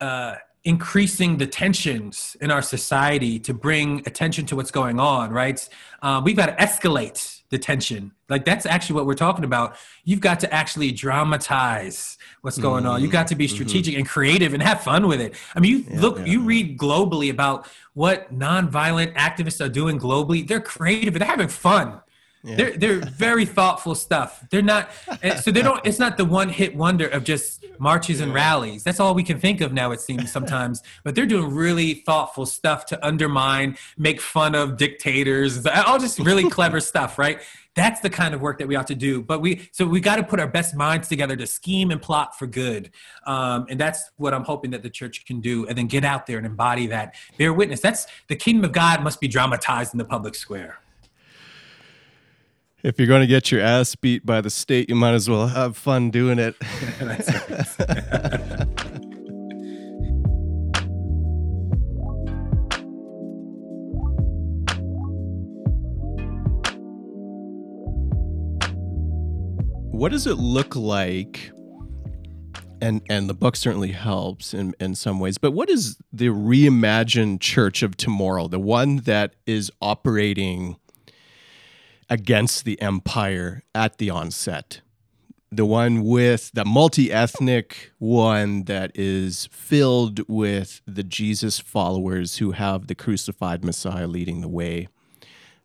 uh, 0.00 0.34
increasing 0.64 1.38
the 1.38 1.46
tensions 1.46 2.36
in 2.40 2.50
our 2.50 2.62
society 2.62 3.38
to 3.38 3.52
bring 3.52 4.00
attention 4.06 4.46
to 4.46 4.56
what's 4.56 4.70
going 4.70 5.00
on, 5.00 5.30
right? 5.30 5.68
Uh, 6.00 6.20
we've 6.24 6.36
got 6.36 6.46
to 6.46 6.54
escalate 6.64 7.41
the 7.52 7.58
tension. 7.58 8.10
Like 8.30 8.46
that's 8.46 8.64
actually 8.64 8.96
what 8.96 9.06
we're 9.06 9.14
talking 9.14 9.44
about. 9.44 9.76
You've 10.04 10.22
got 10.22 10.40
to 10.40 10.52
actually 10.52 10.90
dramatize 10.90 12.16
what's 12.40 12.56
going 12.56 12.86
on. 12.86 13.02
You've 13.02 13.12
got 13.12 13.26
to 13.28 13.36
be 13.36 13.46
mm-hmm. 13.46 13.54
strategic 13.54 13.94
and 13.94 14.08
creative 14.08 14.54
and 14.54 14.62
have 14.62 14.82
fun 14.82 15.06
with 15.06 15.20
it. 15.20 15.34
I 15.54 15.60
mean, 15.60 15.84
you 15.86 16.00
look, 16.00 16.26
you 16.26 16.40
read 16.40 16.78
globally 16.78 17.30
about 17.30 17.68
what 17.92 18.34
nonviolent 18.36 19.14
activists 19.14 19.64
are 19.64 19.68
doing 19.68 20.00
globally. 20.00 20.48
They're 20.48 20.62
creative. 20.62 21.14
They're 21.14 21.28
having 21.28 21.48
fun. 21.48 22.00
They're 22.44 22.76
they're 22.76 22.98
very 22.98 23.44
thoughtful 23.44 23.94
stuff. 23.94 24.44
They're 24.50 24.62
not 24.62 24.90
so 25.40 25.52
they 25.52 25.62
don't. 25.62 25.84
It's 25.86 26.00
not 26.00 26.16
the 26.16 26.24
one 26.24 26.48
hit 26.48 26.74
wonder 26.74 27.06
of 27.06 27.22
just 27.22 27.64
marches 27.78 28.20
and 28.20 28.34
rallies. 28.34 28.82
That's 28.82 28.98
all 28.98 29.14
we 29.14 29.22
can 29.22 29.38
think 29.38 29.60
of 29.60 29.72
now. 29.72 29.92
It 29.92 30.00
seems 30.00 30.32
sometimes, 30.32 30.82
but 31.04 31.14
they're 31.14 31.26
doing 31.26 31.54
really 31.54 31.94
thoughtful 31.94 32.46
stuff 32.46 32.84
to 32.86 33.06
undermine, 33.06 33.76
make 33.96 34.20
fun 34.20 34.54
of 34.56 34.76
dictators, 34.76 35.64
all 35.66 35.98
just 35.98 36.18
really 36.18 36.50
clever 36.50 36.80
stuff, 36.92 37.18
right? 37.18 37.40
That's 37.74 38.00
the 38.00 38.10
kind 38.10 38.34
of 38.34 38.40
work 38.40 38.58
that 38.58 38.68
we 38.68 38.76
ought 38.76 38.88
to 38.88 38.94
do. 38.94 39.22
But 39.22 39.40
we 39.40 39.68
so 39.70 39.86
we 39.86 40.00
got 40.00 40.16
to 40.16 40.24
put 40.24 40.40
our 40.40 40.48
best 40.48 40.74
minds 40.74 41.08
together 41.08 41.36
to 41.36 41.46
scheme 41.46 41.92
and 41.92 42.02
plot 42.02 42.36
for 42.36 42.48
good, 42.48 42.90
um, 43.24 43.66
and 43.70 43.78
that's 43.78 44.10
what 44.16 44.34
I'm 44.34 44.44
hoping 44.44 44.72
that 44.72 44.82
the 44.82 44.90
church 44.90 45.24
can 45.26 45.40
do. 45.40 45.66
And 45.68 45.78
then 45.78 45.86
get 45.86 46.04
out 46.04 46.26
there 46.26 46.38
and 46.38 46.46
embody 46.46 46.88
that, 46.88 47.14
bear 47.38 47.52
witness. 47.52 47.80
That's 47.80 48.08
the 48.26 48.36
kingdom 48.36 48.64
of 48.64 48.72
God 48.72 49.02
must 49.04 49.20
be 49.20 49.28
dramatized 49.28 49.94
in 49.94 49.98
the 49.98 50.04
public 50.04 50.34
square. 50.34 50.80
If 52.82 52.98
you're 52.98 53.06
going 53.06 53.20
to 53.20 53.28
get 53.28 53.52
your 53.52 53.60
ass 53.60 53.94
beat 53.94 54.26
by 54.26 54.40
the 54.40 54.50
state, 54.50 54.88
you 54.88 54.96
might 54.96 55.14
as 55.14 55.30
well 55.30 55.46
have 55.46 55.76
fun 55.76 56.10
doing 56.10 56.40
it. 56.40 56.56
what 69.92 70.10
does 70.10 70.26
it 70.26 70.34
look 70.34 70.74
like 70.74 71.52
and 72.80 73.00
and 73.08 73.28
the 73.28 73.34
book 73.34 73.54
certainly 73.54 73.92
helps 73.92 74.52
in 74.52 74.74
in 74.80 74.96
some 74.96 75.20
ways 75.20 75.38
but 75.38 75.52
what 75.52 75.70
is 75.70 75.96
the 76.12 76.26
reimagined 76.26 77.40
church 77.40 77.84
of 77.84 77.96
tomorrow 77.96 78.48
the 78.48 78.58
one 78.58 78.96
that 78.96 79.36
is 79.46 79.70
operating 79.80 80.76
against 82.12 82.66
the 82.66 82.78
empire 82.82 83.62
at 83.74 83.96
the 83.96 84.10
onset. 84.10 84.82
The 85.50 85.64
one 85.64 86.04
with 86.04 86.50
the 86.52 86.62
multi-ethnic 86.62 87.92
one 87.98 88.64
that 88.64 88.92
is 88.94 89.48
filled 89.50 90.20
with 90.28 90.82
the 90.86 91.02
jesus 91.02 91.58
followers 91.58 92.36
who 92.36 92.50
have 92.52 92.86
the 92.86 92.94
crucified 92.94 93.64
messiah 93.64 94.06
leading 94.06 94.42
the 94.42 94.48
way. 94.48 94.88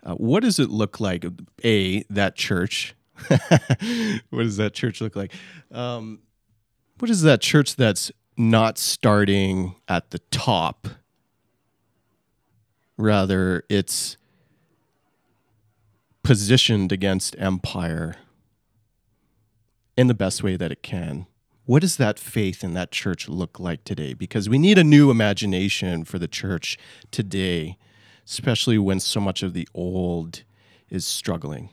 Uh, 0.02 0.14
what 0.14 0.42
does 0.42 0.58
it 0.58 0.70
look 0.70 1.02
like 1.02 1.26
a 1.66 2.04
that 2.04 2.36
church? 2.36 2.96
What 4.30 4.44
does 4.44 4.56
that 4.56 4.74
church 4.74 5.02
look 5.02 5.18
like? 5.18 5.34
Um, 5.72 6.20
what 7.00 7.12
is 7.12 7.24
that 7.24 7.42
church 7.42 7.76
that's 7.76 8.10
not 8.38 8.78
starting 8.78 9.76
at 9.90 10.12
the 10.12 10.20
top? 10.32 10.88
Rather, 12.98 13.64
it's 13.70 14.16
positioned 16.28 16.92
against 16.92 17.38
empire 17.40 18.18
in 19.96 20.08
the 20.08 20.14
best 20.14 20.44
way 20.44 20.58
that 20.58 20.74
it 20.74 20.84
can. 20.84 21.26
What 21.64 21.80
does 21.80 21.96
that 21.96 22.20
faith 22.20 22.66
in 22.66 22.74
that 22.74 22.92
church 22.92 23.30
look 23.30 23.62
like 23.62 23.86
today? 23.86 24.14
Because 24.14 24.50
we 24.50 24.60
need 24.60 24.78
a 24.78 24.84
new 24.84 25.10
imagination 25.10 26.04
for 26.04 26.20
the 26.20 26.28
church 26.28 26.78
today, 27.12 27.78
especially 28.26 28.78
when 28.78 29.00
so 29.00 29.22
much 29.22 29.42
of 29.42 29.54
the 29.54 29.70
old 29.74 30.44
is 30.90 31.08
struggling. 31.08 31.70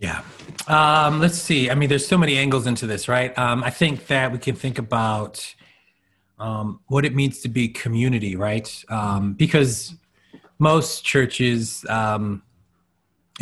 Yeah. 0.00 0.20
Um, 0.68 1.18
let's 1.18 1.38
see. 1.38 1.70
I 1.70 1.74
mean, 1.74 1.88
there's 1.88 2.06
so 2.06 2.18
many 2.18 2.36
angles 2.36 2.66
into 2.66 2.86
this, 2.86 3.08
right? 3.08 3.36
Um, 3.38 3.64
I 3.64 3.70
think 3.70 4.06
that 4.08 4.32
we 4.32 4.38
can 4.38 4.54
think 4.54 4.78
about 4.78 5.54
um, 6.38 6.80
what 6.88 7.06
it 7.06 7.14
means 7.14 7.40
to 7.40 7.48
be 7.48 7.68
community, 7.68 8.36
right? 8.36 8.84
Um, 8.90 9.32
because 9.32 9.94
most 10.58 11.06
churches 11.06 11.86
um, 11.88 12.42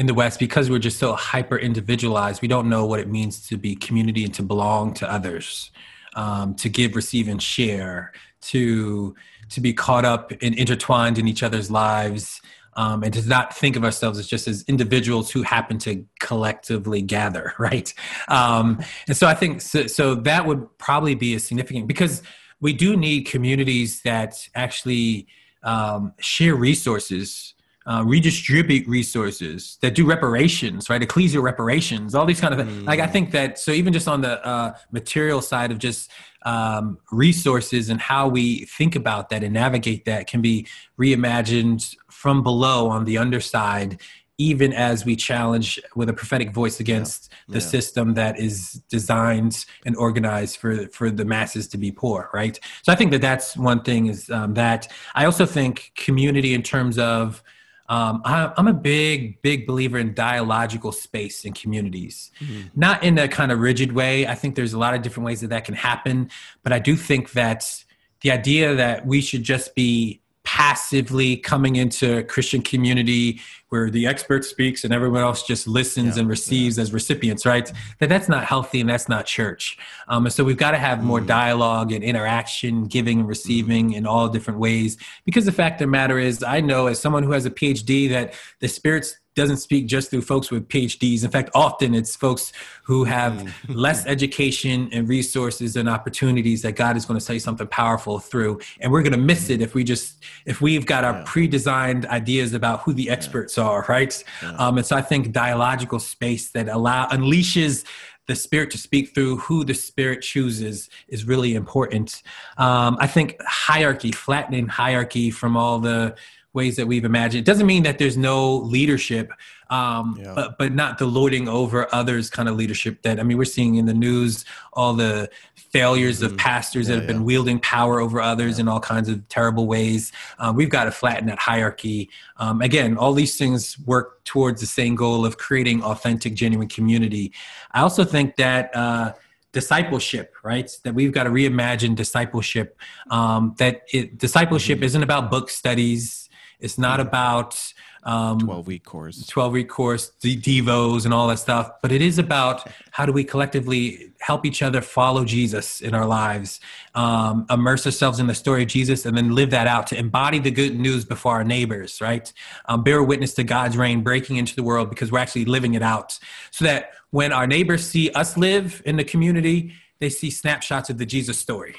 in 0.01 0.07
the 0.07 0.15
West, 0.15 0.39
because 0.39 0.71
we're 0.71 0.79
just 0.79 0.99
so 0.99 1.13
hyper 1.13 1.59
individualized, 1.59 2.41
we 2.41 2.49
don't 2.49 2.71
know 2.71 2.87
what 2.87 3.01
it 3.01 3.09
means 3.09 3.47
to 3.49 3.59
be 3.59 3.77
community 3.77 4.25
and 4.25 4.33
to 4.33 4.43
belong 4.43 4.95
to 4.95 5.13
others, 5.13 5.71
um, 6.17 6.55
to 6.55 6.71
give, 6.71 6.97
receive, 6.97 7.29
and 7.29 7.43
share, 7.43 8.13
to 8.41 9.15
to 9.51 9.61
be 9.61 9.75
caught 9.75 10.07
up 10.07 10.33
and 10.41 10.55
intertwined 10.55 11.19
in 11.19 11.29
each 11.29 11.43
other's 11.43 11.71
lives 11.71 12.41
um, 12.77 13.03
and 13.03 13.13
to 13.13 13.29
not 13.29 13.55
think 13.55 13.77
of 13.77 13.85
ourselves 13.85 14.19
as 14.19 14.27
just 14.27 14.49
as 14.49 14.65
individuals 14.69 15.31
who 15.31 15.43
happen 15.43 15.77
to 15.77 16.03
collectively 16.19 17.03
gather, 17.03 17.53
right? 17.59 17.93
Um, 18.29 18.83
and 19.07 19.15
so 19.15 19.27
I 19.27 19.35
think 19.35 19.61
so, 19.61 19.87
so 19.87 20.15
that 20.15 20.47
would 20.47 20.67
probably 20.79 21.15
be 21.15 21.35
a 21.35 21.39
significant 21.39 21.87
because 21.87 22.23
we 22.59 22.73
do 22.73 22.97
need 22.97 23.27
communities 23.27 24.01
that 24.03 24.49
actually 24.55 25.27
um, 25.63 26.15
share 26.21 26.55
resources. 26.55 27.53
Uh, 27.91 28.05
redistribute 28.05 28.87
resources 28.87 29.77
that 29.81 29.97
do 29.97 30.07
reparations, 30.07 30.89
right? 30.89 31.03
Ecclesial 31.03 31.43
reparations, 31.43 32.15
all 32.15 32.25
these 32.25 32.41
kind 32.41 32.55
of 32.55 32.61
things. 32.65 32.85
Mm. 32.85 32.87
Like 32.87 33.01
I 33.01 33.09
think 33.09 33.33
that 33.33 33.59
so 33.59 33.73
even 33.73 33.93
just 33.93 34.07
on 34.07 34.21
the 34.21 34.47
uh, 34.47 34.75
material 34.93 35.41
side 35.41 35.73
of 35.73 35.79
just 35.79 36.09
um, 36.43 36.99
resources 37.11 37.89
and 37.89 38.01
how 38.01 38.29
we 38.29 38.65
think 38.67 38.95
about 38.95 39.29
that 39.31 39.43
and 39.43 39.53
navigate 39.53 40.05
that 40.05 40.29
can 40.29 40.41
be 40.41 40.69
reimagined 41.01 41.97
from 42.09 42.45
below 42.45 42.89
on 42.89 43.07
the 43.07 43.19
underside 43.19 44.01
even 44.39 44.73
as 44.73 45.05
we 45.05 45.17
challenge 45.17 45.81
with 45.97 46.09
a 46.09 46.15
prophetic 46.15 46.53
voice 46.53 46.79
against 46.79 47.31
yeah. 47.31 47.55
the 47.55 47.61
yeah. 47.61 47.71
system 47.71 48.15
that 48.15 48.39
is 48.39 48.81
designed 48.89 49.67
and 49.85 49.97
organized 49.97 50.59
for 50.59 50.87
for 50.91 51.11
the 51.11 51.25
masses 51.25 51.67
to 51.67 51.77
be 51.77 51.91
poor 51.91 52.31
right 52.33 52.61
so 52.83 52.93
i 52.93 52.95
think 52.95 53.11
that 53.11 53.21
that's 53.21 53.57
one 53.57 53.83
thing 53.83 54.07
is 54.07 54.31
um, 54.31 54.55
that 54.55 54.87
i 55.17 55.25
also 55.25 55.45
think 55.45 55.91
community 55.97 56.55
in 56.55 56.63
terms 56.63 56.97
of 56.97 57.43
um, 57.91 58.23
I, 58.25 58.53
am 58.57 58.69
a 58.69 58.73
big, 58.73 59.43
big 59.43 59.67
believer 59.67 59.99
in 59.99 60.15
dialogical 60.15 60.93
space 60.93 61.45
in 61.45 61.53
communities, 61.53 62.31
mm-hmm. 62.39 62.69
not 62.77 63.03
in 63.03 63.19
a 63.19 63.27
kind 63.27 63.51
of 63.51 63.59
rigid 63.59 63.93
way. 63.93 64.29
I 64.29 64.37
think 64.37 64.55
there's 64.55 64.73
a 64.73 64.79
lot 64.79 64.95
of 64.95 65.03
different 65.03 65.27
ways 65.27 65.41
that 65.41 65.49
that 65.49 65.65
can 65.65 65.75
happen, 65.75 66.31
but 66.63 66.73
I 66.73 66.79
do 66.79 66.95
think 66.95 67.33
that 67.33 67.85
the 68.21 68.31
idea 68.31 68.77
that 68.77 69.07
we 69.07 69.21
should 69.21 69.43
just 69.43 69.75
be 69.75 70.21
passively 70.45 71.37
coming 71.37 71.77
into 71.77 72.19
a 72.19 72.23
Christian 72.23 72.63
community 72.63 73.41
where 73.71 73.89
the 73.89 74.07
expert 74.07 74.45
speaks 74.45 74.85
and 74.85 74.93
everyone 74.93 75.23
else 75.23 75.43
just 75.45 75.67
listens 75.67 76.17
yeah, 76.17 76.21
and 76.21 76.29
receives 76.29 76.77
yeah. 76.77 76.83
as 76.83 76.93
recipients, 76.93 77.47
right? 77.47 77.73
That 77.99 78.09
that's 78.09 78.29
not 78.29 78.45
healthy 78.45 78.81
and 78.81 78.91
that's 78.91 79.09
not 79.09 79.27
church. 79.27 79.79
Um, 80.09 80.27
and 80.27 80.33
so 80.33 80.45
we've 80.45 80.57
got 80.57 80.73
to 80.73 80.79
have 80.79 81.03
more 81.03 81.21
mm. 81.21 81.27
dialogue 81.27 81.93
and 81.93 82.05
interaction, 82.05 82.85
giving 82.85 83.21
and 83.21 83.29
receiving 83.29 83.91
mm. 83.91 83.97
in 83.97 84.07
all 84.07 84.29
different 84.29 84.59
ways. 84.59 84.97
Because 85.25 85.45
the 85.45 85.53
fact 85.53 85.81
of 85.81 85.87
the 85.87 85.91
matter 85.91 86.19
is, 86.19 86.43
I 86.43 86.61
know 86.61 86.89
as 86.89 87.01
someone 87.01 87.23
who 87.23 87.33
has 87.33 87.47
a 87.47 87.51
PhD 87.51 88.11
that 88.11 88.35
the 88.59 88.69
Spirit's 88.69 89.17
doesn't 89.41 89.57
speak 89.57 89.87
just 89.87 90.11
through 90.11 90.21
folks 90.21 90.51
with 90.51 90.69
PhDs. 90.69 91.25
In 91.25 91.31
fact, 91.31 91.49
often 91.55 91.95
it's 91.95 92.15
folks 92.15 92.53
who 92.83 93.05
have 93.05 93.33
mm. 93.33 93.53
less 93.69 94.05
education 94.07 94.91
and 94.93 95.09
resources 95.09 95.77
and 95.77 95.89
opportunities 95.89 96.61
that 96.63 96.73
God 96.73 96.95
is 96.97 97.07
going 97.07 97.19
to 97.19 97.25
say 97.25 97.39
something 97.39 97.67
powerful 97.67 98.19
through. 98.19 98.61
And 98.81 98.93
we're 98.93 99.03
going 99.03 99.13
to 99.13 99.19
miss 99.19 99.49
it 99.49 99.63
if 99.63 99.75
we 99.75 99.83
just 99.83 100.23
if 100.45 100.61
we've 100.61 100.85
got 100.85 101.05
our 101.05 101.23
pre-designed 101.25 102.05
ideas 102.07 102.53
about 102.53 102.81
who 102.81 102.93
the 102.93 103.09
experts 103.09 103.57
are, 103.57 103.87
right? 103.89 104.23
Um, 104.59 104.77
and 104.77 104.87
so 104.87 104.95
I 104.95 105.03
think 105.03 105.33
dialogical 105.33 105.99
space 105.99 106.51
that 106.51 106.69
allow 106.69 107.07
unleashes 107.09 107.87
the 108.27 108.37
spirit 108.37 108.71
to 108.71 108.79
speak 108.79 109.15
through 109.15 109.39
who 109.39 109.65
the 109.65 109.75
spirit 109.75 110.23
chooses 110.23 110.89
is 111.09 111.25
really 111.25 111.55
important. 111.55 112.23
Um, 112.59 112.97
I 113.01 113.07
think 113.07 113.37
hierarchy, 113.43 114.13
flattening 114.13 114.69
hierarchy 114.69 115.31
from 115.31 115.57
all 115.57 115.81
the 115.81 116.15
ways 116.53 116.77
that 116.77 116.87
we've 116.87 117.05
imagined. 117.05 117.41
It 117.41 117.45
doesn't 117.45 117.67
mean 117.67 117.85
that 117.85 117.99
there's 117.99 118.17
no 118.17 118.57
leadership, 118.57 119.33
um, 119.69 120.19
yeah. 120.21 120.33
but 120.35 120.59
but 120.59 120.75
not 120.75 120.99
the 120.99 121.07
lording 121.07 121.49
over 121.49 121.93
others 121.95 122.29
kind 122.29 122.49
of 122.49 122.57
leadership. 122.57 123.03
That 123.03 123.21
I 123.21 123.23
mean, 123.23 123.39
we're 123.39 123.45
seeing 123.45 123.77
in 123.77 123.87
the 123.87 123.95
news 123.95 124.45
all 124.73 124.95
the 124.95 125.31
failures 125.55 126.21
mm-hmm. 126.21 126.33
of 126.33 126.39
pastors 126.39 126.89
yeah, 126.89 126.95
that 126.95 127.01
have 127.03 127.09
yeah. 127.09 127.15
been 127.15 127.25
wielding 127.25 127.61
power 127.61 128.01
over 128.01 128.21
others 128.21 128.59
in 128.59 128.67
all 128.67 128.81
kinds 128.81 129.09
of 129.09 129.27
terrible 129.29 129.67
ways. 129.67 130.13
Um, 130.39 130.57
we've 130.57 130.71
got 130.71 130.85
to 130.85 130.91
flatten 130.91 131.27
that 131.27 131.39
hierarchy. 131.39 132.11
Um, 132.39 132.61
again, 132.63 132.97
all 132.97 133.13
these 133.13 133.37
things 133.37 133.79
work 133.81 134.25
towards 134.25 134.61
the 134.61 134.67
same 134.67 134.97
goal 134.97 135.25
of 135.25 135.39
creating 135.39 135.83
authentic, 135.85 136.35
genuine 136.35 136.69
community. 136.69 137.33
I 137.73 137.81
also 137.81 138.05
think 138.05 138.37
that. 138.37 138.75
Uh, 138.75 139.13
discipleship 139.53 140.33
right 140.45 140.71
that 140.85 140.95
we've 140.95 141.11
got 141.11 141.25
to 141.25 141.31
reimagine 141.31 141.97
discipleship 141.97 142.79
um, 143.11 143.53
that 143.59 143.83
it, 143.93 144.17
discipleship 144.17 144.77
mm-hmm. 144.77 144.85
isn't 144.85 145.03
about 145.03 145.29
book 145.29 145.51
studies 145.51 146.30
it's 146.61 146.79
not 146.79 147.01
about 147.01 147.73
um, 148.03 148.39
12 148.39 148.67
week 148.67 148.85
course. 148.85 149.27
12 149.27 149.53
week 149.53 149.69
course 149.69 150.13
the 150.23 150.37
devos 150.41 151.05
and 151.05 151.13
all 151.13 151.29
that 151.29 151.39
stuff 151.39 151.71
but 151.83 151.93
it 151.93 152.01
is 152.01 152.19
about 152.19 152.67
how 152.93 153.05
do 153.05 153.13
we 153.13 153.23
collectively 153.23 154.13
help 154.21 154.47
each 154.47 154.63
other 154.63 154.81
follow 154.81 155.25
jesus 155.25 155.83
in 155.83 155.95
our 155.95 156.07
lives 156.07 156.61
um, 156.95 157.47
immerse 157.51 157.85
ourselves 157.85 158.19
in 158.19 158.27
the 158.27 158.35
story 158.35 158.63
of 158.63 158.69
jesus 158.69 159.05
and 159.05 159.17
then 159.17 159.35
live 159.35 159.51
that 159.51 159.67
out 159.67 159.87
to 159.87 159.99
embody 159.99 160.39
the 160.39 160.51
good 160.51 160.79
news 160.79 161.05
before 161.05 161.33
our 161.33 161.45
neighbors 161.45 162.01
right? 162.01 162.33
Um, 162.67 162.83
bear 162.83 163.03
witness 163.03 163.35
to 163.35 163.45
god's 163.45 163.77
reign 163.77 164.03
breaking 164.03 164.37
into 164.37 164.57
the 164.57 164.63
world 164.63 164.89
because 164.89 165.13
we're 165.13 165.19
actually 165.19 165.45
living 165.45 165.75
it 165.75 165.83
out 165.83 166.19
so 166.51 166.65
that 166.65 166.93
when 167.11 167.33
our 167.33 167.47
neighbors 167.47 167.87
see 167.87 168.11
us 168.11 168.37
live 168.37 168.83
in 168.87 168.97
the 168.97 169.05
community 169.05 169.75
they 169.99 170.09
see 170.09 170.31
snapshots 170.31 170.89
of 170.89 170.97
the 170.97 171.07
jesus 171.07 171.39
story 171.39 171.77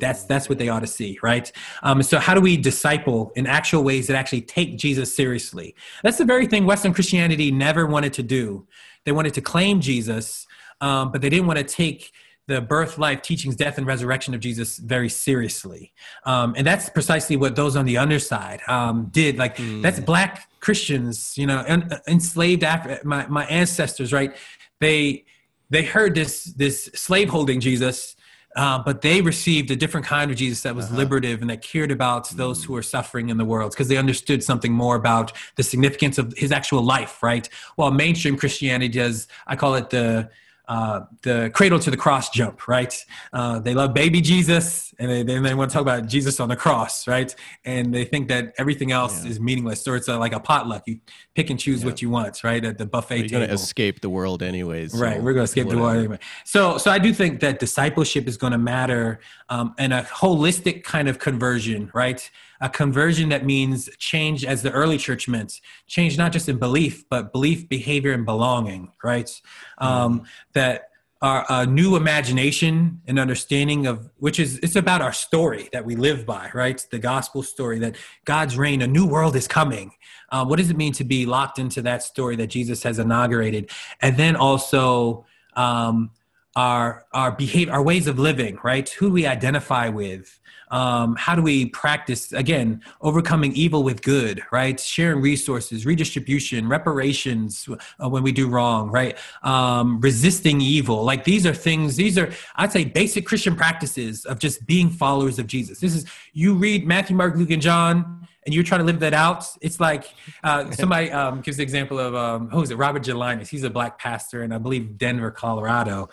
that's 0.00 0.24
that's 0.24 0.48
what 0.48 0.58
they 0.58 0.68
ought 0.68 0.80
to 0.80 0.86
see, 0.86 1.18
right? 1.22 1.50
Um, 1.82 2.02
so 2.02 2.18
how 2.18 2.34
do 2.34 2.40
we 2.40 2.56
disciple 2.56 3.32
in 3.36 3.46
actual 3.46 3.84
ways 3.84 4.06
that 4.06 4.16
actually 4.16 4.42
take 4.42 4.76
Jesus 4.76 5.14
seriously? 5.14 5.74
That's 6.02 6.18
the 6.18 6.24
very 6.24 6.46
thing 6.46 6.66
Western 6.66 6.94
Christianity 6.94 7.50
never 7.50 7.86
wanted 7.86 8.12
to 8.14 8.22
do. 8.22 8.66
They 9.04 9.12
wanted 9.12 9.34
to 9.34 9.40
claim 9.40 9.80
Jesus, 9.80 10.46
um, 10.80 11.12
but 11.12 11.20
they 11.20 11.28
didn't 11.28 11.46
want 11.46 11.58
to 11.58 11.64
take 11.64 12.12
the 12.48 12.62
birth, 12.62 12.96
life, 12.96 13.20
teachings, 13.20 13.54
death, 13.56 13.76
and 13.76 13.86
resurrection 13.86 14.32
of 14.32 14.40
Jesus 14.40 14.78
very 14.78 15.10
seriously. 15.10 15.92
Um, 16.24 16.54
and 16.56 16.66
that's 16.66 16.88
precisely 16.88 17.36
what 17.36 17.54
those 17.56 17.76
on 17.76 17.84
the 17.84 17.98
underside 17.98 18.62
um, 18.66 19.08
did. 19.10 19.36
Like 19.36 19.56
mm. 19.58 19.82
that's 19.82 20.00
black 20.00 20.48
Christians, 20.60 21.36
you 21.36 21.46
know, 21.46 21.62
en- 21.66 21.90
enslaved 22.08 22.64
my 23.04 23.26
my 23.28 23.44
ancestors, 23.46 24.12
right? 24.12 24.34
They 24.80 25.24
they 25.70 25.82
heard 25.82 26.14
this 26.14 26.44
this 26.44 26.90
slaveholding 26.94 27.60
Jesus 27.60 28.16
uh, 28.56 28.82
but 28.82 29.02
they 29.02 29.20
received 29.20 29.70
a 29.70 29.76
different 29.76 30.06
kind 30.06 30.30
of 30.30 30.36
Jesus 30.36 30.62
that 30.62 30.74
was 30.74 30.86
uh-huh. 30.86 30.96
liberative 30.96 31.40
and 31.40 31.50
that 31.50 31.62
cared 31.62 31.90
about 31.90 32.24
mm. 32.28 32.36
those 32.36 32.64
who 32.64 32.74
are 32.74 32.82
suffering 32.82 33.28
in 33.28 33.36
the 33.36 33.44
world 33.44 33.72
because 33.72 33.88
they 33.88 33.96
understood 33.96 34.42
something 34.42 34.72
more 34.72 34.96
about 34.96 35.32
the 35.56 35.62
significance 35.62 36.18
of 36.18 36.32
his 36.36 36.50
actual 36.50 36.82
life, 36.82 37.22
right? 37.22 37.48
While 37.76 37.90
mainstream 37.90 38.36
Christianity 38.36 38.88
does, 38.88 39.28
I 39.46 39.56
call 39.56 39.74
it 39.74 39.90
the 39.90 40.30
uh, 40.68 41.00
the 41.22 41.50
cradle 41.54 41.78
to 41.78 41.90
the 41.90 41.96
cross 41.96 42.28
jump, 42.28 42.68
right? 42.68 42.94
Uh, 43.32 43.58
they 43.58 43.72
love 43.72 43.94
baby 43.94 44.20
Jesus, 44.20 44.94
and 44.98 45.10
they, 45.10 45.22
they 45.22 45.54
want 45.54 45.70
to 45.70 45.74
talk 45.74 45.82
about 45.82 46.06
Jesus 46.06 46.40
on 46.40 46.50
the 46.50 46.56
cross, 46.56 47.08
right? 47.08 47.34
And 47.64 47.92
they 47.92 48.04
think 48.04 48.28
that 48.28 48.52
everything 48.58 48.92
else 48.92 49.24
yeah. 49.24 49.30
is 49.30 49.40
meaningless, 49.40 49.82
So 49.82 49.94
it's 49.94 50.08
a, 50.08 50.18
like 50.18 50.34
a 50.34 50.40
potluck. 50.40 50.82
You 50.86 51.00
pick 51.34 51.48
and 51.48 51.58
choose 51.58 51.80
yeah. 51.80 51.86
what 51.86 52.02
you 52.02 52.10
want, 52.10 52.44
right? 52.44 52.62
At 52.62 52.76
the 52.76 52.84
buffet 52.84 53.16
You're 53.16 53.28
table. 53.28 53.38
going 53.40 53.48
to 53.48 53.54
escape 53.54 54.00
the 54.00 54.10
world 54.10 54.42
anyways. 54.42 54.92
So 54.92 54.98
right, 54.98 55.16
we're 55.16 55.32
going 55.32 55.46
to 55.46 55.50
escape 55.50 55.66
whatever. 55.66 55.80
the 55.80 55.86
world 55.86 55.98
anyway. 55.98 56.18
So, 56.44 56.76
so 56.76 56.90
I 56.90 56.98
do 56.98 57.14
think 57.14 57.40
that 57.40 57.58
discipleship 57.60 58.28
is 58.28 58.36
going 58.36 58.52
to 58.52 58.58
matter, 58.58 59.20
um, 59.48 59.74
and 59.78 59.94
a 59.94 60.02
holistic 60.02 60.84
kind 60.84 61.08
of 61.08 61.18
conversion, 61.18 61.90
right? 61.94 62.30
A 62.60 62.68
conversion 62.68 63.28
that 63.28 63.44
means 63.44 63.88
change 63.98 64.44
as 64.44 64.62
the 64.62 64.70
early 64.72 64.98
church 64.98 65.28
meant. 65.28 65.60
Change 65.86 66.18
not 66.18 66.32
just 66.32 66.48
in 66.48 66.58
belief 66.58 67.08
but 67.08 67.32
belief 67.32 67.68
behavior 67.68 68.12
and 68.12 68.24
belonging 68.24 68.92
right? 69.02 69.40
Um, 69.78 70.24
that 70.52 70.90
our 71.20 71.44
a 71.48 71.66
new 71.66 71.96
imagination 71.96 73.00
and 73.08 73.18
understanding 73.18 73.86
of 73.86 74.08
which 74.18 74.38
is 74.38 74.58
it's 74.58 74.76
about 74.76 75.02
our 75.02 75.12
story 75.12 75.68
that 75.72 75.84
we 75.84 75.96
live 75.96 76.24
by 76.24 76.50
right? 76.54 76.84
The 76.90 76.98
gospel 76.98 77.42
story 77.42 77.78
that 77.80 77.96
god's 78.24 78.56
reign 78.56 78.82
a 78.82 78.86
new 78.86 79.06
world 79.06 79.34
is 79.34 79.48
coming. 79.48 79.92
Um, 80.30 80.48
what 80.48 80.58
does 80.58 80.70
it 80.70 80.76
mean 80.76 80.92
to 80.94 81.04
be 81.04 81.26
locked 81.26 81.58
into 81.58 81.82
that 81.82 82.02
story 82.02 82.36
that 82.36 82.48
jesus 82.48 82.82
has 82.84 82.98
inaugurated? 82.98 83.70
And 84.00 84.16
then 84.16 84.36
also 84.36 85.26
um, 85.54 86.10
our 86.58 87.04
our 87.12 87.30
behavior 87.30 87.72
our 87.72 87.82
ways 87.82 88.08
of 88.08 88.18
living 88.18 88.58
right? 88.64 88.88
Who 88.88 89.06
do 89.06 89.12
we 89.12 89.26
identify 89.26 89.88
with. 89.88 90.40
Um, 90.70 91.16
how 91.16 91.34
do 91.34 91.40
we 91.40 91.66
practice 91.66 92.32
again 92.32 92.82
overcoming 93.00 93.52
evil 93.54 93.84
with 93.84 94.02
good 94.02 94.42
right? 94.50 94.78
Sharing 94.78 95.22
resources 95.22 95.86
redistribution 95.86 96.68
reparations 96.68 97.68
uh, 98.02 98.08
when 98.08 98.24
we 98.24 98.32
do 98.32 98.48
wrong 98.48 98.90
right? 98.90 99.16
Um, 99.44 100.00
resisting 100.00 100.60
evil. 100.60 101.04
Like 101.04 101.22
these 101.22 101.46
are 101.46 101.54
things 101.54 101.96
these 101.96 102.18
are 102.18 102.30
i'd 102.56 102.72
say 102.72 102.84
basic 102.84 103.24
christian 103.24 103.54
practices 103.54 104.24
of 104.24 104.38
just 104.40 104.66
being 104.66 104.90
followers 104.90 105.38
of 105.38 105.46
jesus. 105.46 105.78
This 105.78 105.94
is 105.94 106.06
you 106.32 106.54
read 106.54 106.86
matthew 106.86 107.14
mark 107.16 107.36
luke 107.36 107.50
and 107.50 107.62
john 107.62 108.27
and 108.48 108.54
you're 108.54 108.64
trying 108.64 108.78
to 108.78 108.86
live 108.86 109.00
that 109.00 109.12
out, 109.12 109.44
it's 109.60 109.78
like 109.78 110.14
uh, 110.42 110.70
somebody 110.70 111.12
um, 111.12 111.42
gives 111.42 111.58
the 111.58 111.62
example 111.62 111.98
of 111.98 112.14
um, 112.14 112.48
who 112.48 112.62
is 112.62 112.70
it? 112.70 112.78
Robert 112.78 113.02
Gelinas. 113.02 113.46
He's 113.46 113.62
a 113.62 113.68
black 113.68 113.98
pastor 113.98 114.42
in 114.42 114.52
I 114.52 114.58
believe 114.58 114.96
Denver, 114.96 115.30
Colorado, 115.30 116.08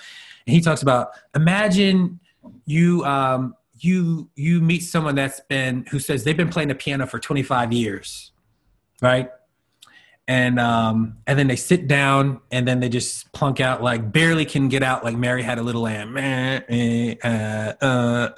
and 0.46 0.54
he 0.54 0.60
talks 0.60 0.82
about 0.82 1.12
imagine 1.34 2.20
you 2.66 3.06
um, 3.06 3.56
you 3.80 4.30
you 4.36 4.60
meet 4.60 4.82
someone 4.82 5.16
that's 5.16 5.40
been 5.48 5.86
who 5.92 6.00
says 6.00 6.26
they've 6.26 6.36
been 6.36 6.50
playing 6.50 6.68
the 6.68 6.76
piano 6.76 7.08
for 7.08 7.20
25 7.20 7.72
years 7.72 8.32
right 9.02 9.30
and 10.28 10.60
um 10.60 11.18
and 11.28 11.38
then 11.38 11.48
they 11.48 11.56
sit 11.56 11.88
down 11.88 12.40
and 12.52 12.68
then 12.68 12.80
they 12.80 12.90
just 12.90 13.32
plunk 13.34 13.60
out 13.60 13.84
like 13.84 14.12
barely 14.12 14.46
can 14.46 14.70
get 14.70 14.82
out 14.82 15.04
like 15.04 15.16
mary 15.16 15.44
had 15.44 15.58
a 15.58 15.62
little 15.62 15.82
lamb 15.82 16.16
uh, 16.18 16.62
uh, 17.22 18.30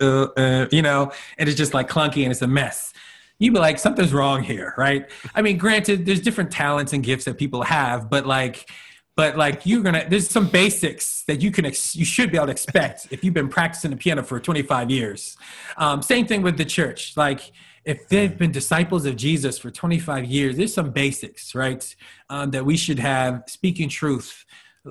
uh, 0.00 0.66
you 0.72 0.82
know 0.82 1.12
and 1.38 1.48
it's 1.48 1.58
just 1.58 1.74
like 1.74 1.88
clunky 1.88 2.22
and 2.22 2.32
it's 2.32 2.42
a 2.42 2.46
mess 2.46 2.92
you'd 3.38 3.54
be 3.54 3.60
like 3.60 3.78
something's 3.78 4.12
wrong 4.12 4.42
here 4.42 4.74
right? 4.76 5.10
I 5.34 5.42
mean 5.42 5.58
granted 5.58 6.06
there's 6.06 6.20
different 6.20 6.50
talents 6.50 6.92
and 6.92 7.02
gifts 7.02 7.24
that 7.26 7.38
people 7.38 7.62
have 7.62 8.10
but 8.10 8.26
like 8.26 8.70
but 9.16 9.36
like 9.36 9.64
you're 9.64 9.82
gonna 9.82 10.06
there's 10.08 10.28
some 10.28 10.46
basics 10.48 11.24
that 11.24 11.40
you 11.40 11.50
can 11.50 11.64
ex- 11.64 11.96
you 11.96 12.04
should 12.04 12.30
be 12.30 12.36
able 12.36 12.46
to 12.46 12.52
expect 12.52 13.08
if 13.10 13.24
you've 13.24 13.34
been 13.34 13.48
practicing 13.48 13.90
the 13.90 13.96
piano 13.96 14.22
for 14.22 14.38
25 14.38 14.90
years. 14.90 15.36
Um, 15.78 16.02
same 16.02 16.26
thing 16.26 16.42
with 16.42 16.58
the 16.58 16.64
church. 16.64 17.16
Like 17.16 17.52
if 17.86 18.08
they've 18.08 18.36
been 18.36 18.50
disciples 18.50 19.06
of 19.06 19.16
jesus 19.16 19.58
for 19.58 19.70
25 19.70 20.24
years 20.24 20.56
there's 20.56 20.74
some 20.74 20.90
basics 20.90 21.54
right 21.54 21.94
um, 22.28 22.50
that 22.50 22.66
we 22.66 22.76
should 22.76 22.98
have 22.98 23.44
speaking 23.46 23.88
truth 23.88 24.44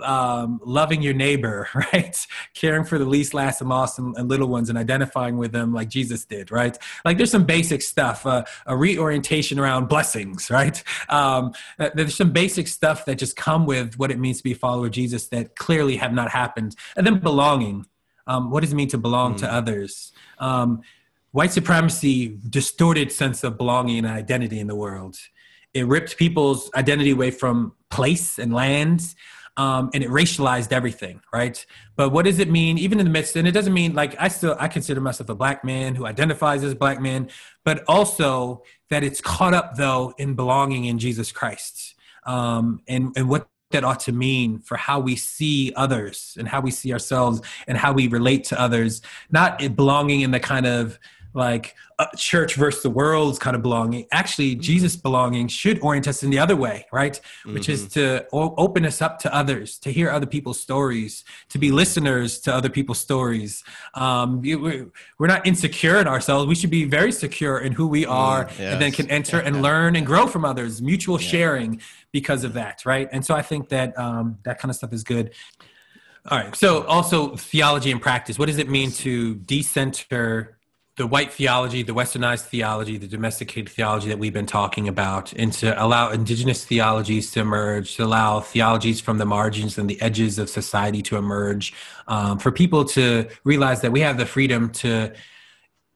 um, 0.03 0.59
loving 0.63 1.01
your 1.01 1.13
neighbor, 1.13 1.67
right? 1.93 2.15
Caring 2.53 2.83
for 2.83 2.97
the 2.97 3.05
least, 3.05 3.33
last, 3.33 3.61
and 3.61 3.69
lost, 3.69 3.99
and, 3.99 4.15
and, 4.17 4.29
little 4.29 4.47
ones, 4.47 4.69
and 4.69 4.77
identifying 4.77 5.37
with 5.37 5.51
them 5.51 5.73
like 5.73 5.89
Jesus 5.89 6.25
did, 6.25 6.51
right? 6.51 6.77
Like 7.03 7.17
there's 7.17 7.31
some 7.31 7.45
basic 7.45 7.81
stuff, 7.81 8.25
uh, 8.25 8.43
a 8.65 8.75
reorientation 8.75 9.59
around 9.59 9.87
blessings, 9.87 10.49
right? 10.49 10.81
Um, 11.09 11.53
there's 11.77 12.15
some 12.15 12.31
basic 12.31 12.67
stuff 12.67 13.05
that 13.05 13.17
just 13.17 13.35
come 13.35 13.65
with 13.65 13.97
what 13.97 14.11
it 14.11 14.19
means 14.19 14.37
to 14.37 14.43
be 14.43 14.51
a 14.53 14.55
follower 14.55 14.87
of 14.87 14.91
Jesus 14.91 15.27
that 15.27 15.55
clearly 15.55 15.97
have 15.97 16.13
not 16.13 16.29
happened, 16.29 16.75
and 16.95 17.05
then 17.05 17.19
belonging. 17.19 17.85
Um, 18.27 18.49
what 18.49 18.61
does 18.61 18.71
it 18.71 18.75
mean 18.75 18.87
to 18.89 18.97
belong 18.97 19.35
mm. 19.35 19.39
to 19.39 19.53
others? 19.53 20.11
Um, 20.39 20.81
white 21.31 21.51
supremacy 21.51 22.39
distorted 22.49 23.11
sense 23.11 23.43
of 23.43 23.57
belonging 23.57 23.99
and 23.99 24.07
identity 24.07 24.59
in 24.59 24.67
the 24.67 24.75
world. 24.75 25.17
It 25.73 25.85
ripped 25.85 26.15
people's 26.15 26.71
identity 26.73 27.11
away 27.11 27.31
from 27.31 27.73
place 27.89 28.39
and 28.39 28.53
lands 28.53 29.15
um, 29.57 29.89
and 29.93 30.03
it 30.03 30.09
racialized 30.09 30.71
everything, 30.71 31.21
right? 31.33 31.65
But 31.95 32.09
what 32.09 32.25
does 32.25 32.39
it 32.39 32.49
mean, 32.49 32.77
even 32.77 32.99
in 32.99 33.05
the 33.05 33.11
midst? 33.11 33.35
And 33.35 33.47
it 33.47 33.51
doesn't 33.51 33.73
mean 33.73 33.93
like 33.93 34.15
I 34.19 34.27
still 34.27 34.55
I 34.59 34.67
consider 34.67 35.01
myself 35.01 35.29
a 35.29 35.35
black 35.35 35.63
man 35.63 35.95
who 35.95 36.05
identifies 36.05 36.63
as 36.63 36.73
a 36.73 36.75
black 36.75 36.99
man, 36.99 37.29
but 37.63 37.83
also 37.87 38.63
that 38.89 39.03
it's 39.03 39.21
caught 39.21 39.53
up 39.53 39.75
though 39.75 40.13
in 40.17 40.35
belonging 40.35 40.85
in 40.85 40.99
Jesus 40.99 41.31
Christ, 41.31 41.95
um, 42.25 42.81
and 42.87 43.13
and 43.15 43.29
what 43.29 43.47
that 43.71 43.83
ought 43.83 43.99
to 43.99 44.11
mean 44.11 44.59
for 44.59 44.77
how 44.77 44.99
we 44.99 45.15
see 45.15 45.73
others 45.75 46.35
and 46.39 46.47
how 46.47 46.61
we 46.61 46.71
see 46.71 46.93
ourselves 46.93 47.41
and 47.67 47.77
how 47.77 47.91
we 47.91 48.07
relate 48.07 48.43
to 48.45 48.59
others, 48.59 49.01
not 49.31 49.75
belonging 49.75 50.21
in 50.21 50.31
the 50.31 50.39
kind 50.39 50.65
of 50.65 50.99
like 51.35 51.75
uh, 51.99 52.07
church 52.17 52.55
versus 52.55 52.81
the 52.81 52.89
world's 52.89 53.37
kind 53.37 53.55
of 53.55 53.61
belonging. 53.61 54.07
Actually, 54.11 54.51
mm-hmm. 54.51 54.61
Jesus' 54.61 54.95
belonging 54.95 55.47
should 55.47 55.79
orient 55.81 56.07
us 56.07 56.23
in 56.23 56.29
the 56.29 56.39
other 56.39 56.55
way, 56.55 56.85
right? 56.91 57.19
Which 57.45 57.63
mm-hmm. 57.63 57.71
is 57.71 57.87
to 57.89 58.25
o- 58.33 58.55
open 58.57 58.85
us 58.85 59.01
up 59.01 59.19
to 59.19 59.35
others, 59.35 59.77
to 59.79 59.91
hear 59.91 60.09
other 60.09 60.25
people's 60.25 60.59
stories, 60.59 61.23
to 61.49 61.59
be 61.59 61.71
listeners 61.71 62.39
to 62.39 62.53
other 62.53 62.69
people's 62.69 62.99
stories. 62.99 63.63
Um, 63.93 64.41
we're, 64.41 64.89
we're 65.19 65.27
not 65.27 65.45
insecure 65.45 65.99
in 65.99 66.07
ourselves. 66.07 66.47
We 66.47 66.55
should 66.55 66.69
be 66.69 66.85
very 66.85 67.11
secure 67.11 67.59
in 67.59 67.73
who 67.73 67.87
we 67.87 68.05
mm, 68.05 68.11
are, 68.11 68.45
mm, 68.45 68.59
yes. 68.59 68.73
and 68.73 68.81
then 68.81 68.91
can 68.91 69.09
enter 69.11 69.37
yeah. 69.37 69.47
and 69.47 69.61
learn 69.69 69.95
and 69.95 70.05
grow 70.05 70.27
from 70.27 70.45
others. 70.45 70.81
Mutual 70.81 71.21
yeah. 71.21 71.27
sharing 71.27 71.81
because 72.11 72.43
of 72.43 72.53
that, 72.53 72.85
right? 72.85 73.09
And 73.11 73.25
so 73.25 73.35
I 73.35 73.41
think 73.41 73.69
that 73.69 73.97
um, 73.99 74.39
that 74.43 74.57
kind 74.57 74.69
of 74.69 74.75
stuff 74.75 74.93
is 74.93 75.03
good. 75.03 75.31
All 76.27 76.39
right. 76.39 76.55
So 76.55 76.83
also 76.85 77.35
theology 77.35 77.91
and 77.91 78.01
practice. 78.01 78.39
What 78.39 78.47
does 78.47 78.57
it 78.57 78.67
mean 78.67 78.89
to 78.91 79.35
decenter 79.35 80.54
the 80.97 81.05
white 81.05 81.33
theology, 81.33 81.83
the 81.83 81.93
westernized 81.93 82.45
theology, 82.45 82.97
the 82.97 83.07
domesticated 83.07 83.69
theology 83.69 84.07
that 84.07 84.17
we've 84.17 84.33
been 84.33 84.45
talking 84.45 84.87
about, 84.87 85.33
and 85.33 85.51
to 85.51 85.83
allow 85.83 86.09
indigenous 86.09 86.63
theologies 86.63 87.31
to 87.31 87.41
emerge, 87.41 87.95
to 87.95 88.05
allow 88.05 88.39
theologies 88.39 89.01
from 89.01 89.17
the 89.17 89.25
margins 89.25 89.77
and 89.77 89.89
the 89.89 90.01
edges 90.01 90.39
of 90.39 90.49
society 90.49 91.01
to 91.01 91.17
emerge, 91.17 91.73
um, 92.07 92.39
for 92.39 92.49
people 92.49 92.85
to 92.85 93.27
realize 93.43 93.81
that 93.81 93.91
we 93.91 93.99
have 93.99 94.17
the 94.17 94.25
freedom 94.25 94.69
to 94.69 95.13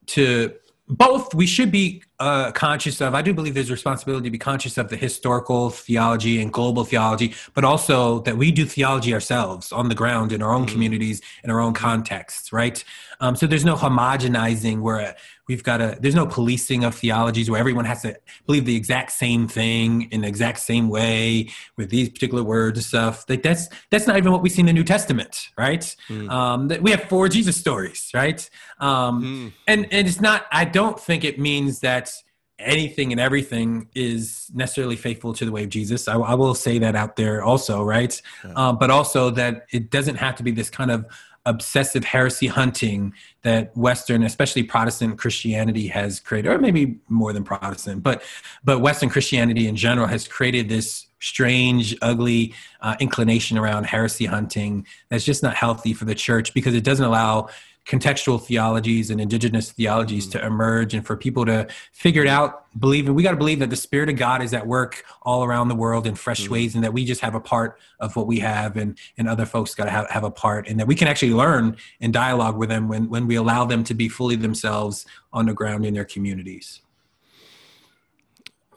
to 0.07 0.53
both 0.89 1.35
we 1.35 1.45
should 1.45 1.71
be 1.71 2.01
uh, 2.19 2.51
conscious 2.51 2.99
of 2.99 3.13
i 3.13 3.21
do 3.21 3.33
believe 3.33 3.53
there's 3.53 3.69
a 3.69 3.73
responsibility 3.73 4.25
to 4.25 4.31
be 4.31 4.37
conscious 4.37 4.77
of 4.77 4.89
the 4.89 4.97
historical 4.97 5.69
theology 5.69 6.41
and 6.41 6.51
global 6.51 6.83
theology 6.83 7.33
but 7.53 7.63
also 7.63 8.19
that 8.21 8.35
we 8.37 8.51
do 8.51 8.65
theology 8.65 9.13
ourselves 9.13 9.71
on 9.71 9.87
the 9.87 9.95
ground 9.95 10.31
in 10.31 10.41
our 10.41 10.51
own 10.51 10.65
mm-hmm. 10.65 10.73
communities 10.73 11.21
in 11.43 11.51
our 11.51 11.59
own 11.59 11.73
contexts 11.73 12.51
right 12.51 12.83
um, 13.19 13.35
so 13.35 13.45
there's 13.45 13.65
no 13.65 13.75
homogenizing 13.75 14.81
where 14.81 15.15
we've 15.49 15.63
got 15.63 15.81
a 15.81 15.97
there's 15.99 16.15
no 16.15 16.25
policing 16.25 16.85
of 16.85 16.95
theologies 16.95 17.49
where 17.49 17.59
everyone 17.59 17.83
has 17.83 18.03
to 18.03 18.15
believe 18.45 18.63
the 18.63 18.75
exact 18.75 19.11
same 19.11 19.47
thing 19.47 20.03
in 20.11 20.21
the 20.21 20.27
exact 20.27 20.59
same 20.59 20.87
way 20.87 21.49
with 21.75 21.89
these 21.89 22.07
particular 22.07 22.43
words 22.43 22.77
and 22.77 22.85
stuff 22.85 23.25
like 23.27 23.43
that's 23.43 23.67
that's 23.89 24.07
not 24.07 24.15
even 24.15 24.31
what 24.31 24.41
we 24.41 24.47
see 24.49 24.61
in 24.61 24.67
the 24.67 24.73
new 24.73 24.83
testament 24.83 25.49
right 25.57 25.95
mm. 26.07 26.29
um, 26.29 26.69
we 26.81 26.91
have 26.91 27.03
four 27.05 27.27
jesus 27.27 27.57
stories 27.57 28.09
right 28.13 28.49
um, 28.79 29.23
mm. 29.23 29.53
and 29.67 29.91
and 29.91 30.07
it's 30.07 30.21
not 30.21 30.45
i 30.51 30.63
don't 30.63 30.99
think 30.99 31.25
it 31.25 31.37
means 31.37 31.79
that 31.79 32.13
anything 32.59 33.13
and 33.13 33.21
everything 33.21 33.87
is 33.95 34.51
necessarily 34.53 34.97
faithful 34.97 35.33
to 35.33 35.45
the 35.45 35.51
way 35.51 35.63
of 35.63 35.69
jesus 35.69 36.07
i, 36.07 36.15
I 36.15 36.35
will 36.35 36.53
say 36.53 36.77
that 36.79 36.95
out 36.95 37.15
there 37.15 37.41
also 37.41 37.83
right 37.83 38.21
yeah. 38.45 38.51
um, 38.55 38.77
but 38.77 38.91
also 38.91 39.31
that 39.31 39.65
it 39.71 39.89
doesn't 39.89 40.15
have 40.15 40.35
to 40.35 40.43
be 40.43 40.51
this 40.51 40.69
kind 40.69 40.91
of 40.91 41.05
obsessive 41.45 42.03
heresy 42.03 42.47
hunting 42.47 43.13
that 43.43 43.75
Western, 43.75 44.23
especially 44.23 44.63
Protestant 44.63 45.17
Christianity 45.17 45.87
has 45.87 46.19
created, 46.19 46.51
or 46.51 46.57
maybe 46.57 46.99
more 47.07 47.33
than 47.33 47.43
Protestant, 47.43 48.03
but 48.03 48.23
but 48.63 48.79
Western 48.79 49.09
Christianity 49.09 49.67
in 49.67 49.75
general 49.75 50.07
has 50.07 50.27
created 50.27 50.69
this 50.69 51.07
strange, 51.21 51.95
ugly 52.01 52.53
uh, 52.81 52.95
inclination 52.99 53.57
around 53.57 53.85
heresy 53.85 54.25
hunting 54.25 54.85
that's 55.09 55.25
just 55.25 55.43
not 55.43 55.55
healthy 55.55 55.93
for 55.93 56.05
the 56.05 56.15
church 56.15 56.53
because 56.53 56.73
it 56.73 56.83
doesn't 56.83 57.05
allow 57.05 57.49
contextual 57.89 58.39
theologies 58.39 59.09
and 59.09 59.19
indigenous 59.19 59.71
theologies 59.71 60.27
mm-hmm. 60.27 60.39
to 60.39 60.45
emerge 60.45 60.93
and 60.93 61.05
for 61.05 61.17
people 61.17 61.43
to 61.43 61.67
figure 61.91 62.21
it 62.21 62.27
out 62.27 62.65
believe 62.79 63.07
and 63.07 63.15
we 63.15 63.23
got 63.23 63.31
to 63.31 63.37
believe 63.37 63.57
that 63.57 63.71
the 63.71 63.75
spirit 63.75 64.09
of 64.09 64.15
god 64.15 64.43
is 64.43 64.53
at 64.53 64.67
work 64.67 65.03
all 65.23 65.43
around 65.43 65.69
the 65.69 65.75
world 65.75 66.05
in 66.05 66.13
fresh 66.13 66.43
mm-hmm. 66.43 66.53
ways 66.53 66.75
and 66.75 66.83
that 66.83 66.93
we 66.93 67.03
just 67.03 67.19
have 67.19 67.33
a 67.33 67.39
part 67.39 67.79
of 67.99 68.15
what 68.15 68.27
we 68.27 68.37
have 68.37 68.77
and 68.77 68.95
and 69.17 69.27
other 69.27 69.45
folks 69.45 69.73
got 69.73 69.85
to 69.85 69.89
have, 69.89 70.07
have 70.11 70.23
a 70.23 70.29
part 70.29 70.67
and 70.67 70.79
that 70.79 70.85
we 70.85 70.93
can 70.93 71.07
actually 71.07 71.33
learn 71.33 71.75
and 71.99 72.13
dialogue 72.13 72.57
with 72.57 72.69
them 72.69 72.87
when 72.87 73.09
when 73.09 73.25
we 73.25 73.35
allow 73.35 73.65
them 73.65 73.83
to 73.83 73.95
be 73.95 74.07
fully 74.07 74.35
themselves 74.35 75.07
on 75.33 75.47
the 75.47 75.53
ground 75.53 75.83
in 75.83 75.95
their 75.95 76.05
communities 76.05 76.81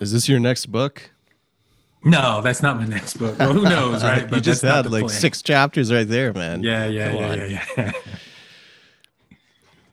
is 0.01 0.11
this 0.11 0.27
your 0.27 0.41
next 0.41 0.67
book 0.67 1.11
No, 2.05 2.41
that's 2.41 2.63
not 2.63 2.79
my 2.79 2.87
next 2.87 3.17
book. 3.17 3.39
Well, 3.39 3.53
who 3.53 3.63
knows, 3.63 4.03
right? 4.11 4.29
you 4.29 4.41
just 4.41 4.63
had 4.63 4.91
like 4.91 5.07
plan. 5.07 5.21
six 5.21 5.41
chapters 5.41 5.93
right 5.93 6.09
there, 6.09 6.33
man. 6.33 6.61
Yeah, 6.61 6.87
yeah, 6.87 7.11
Come 7.11 7.21
yeah, 7.21 7.31
on. 7.31 7.39
yeah, 7.39 7.65
yeah. 7.77 7.93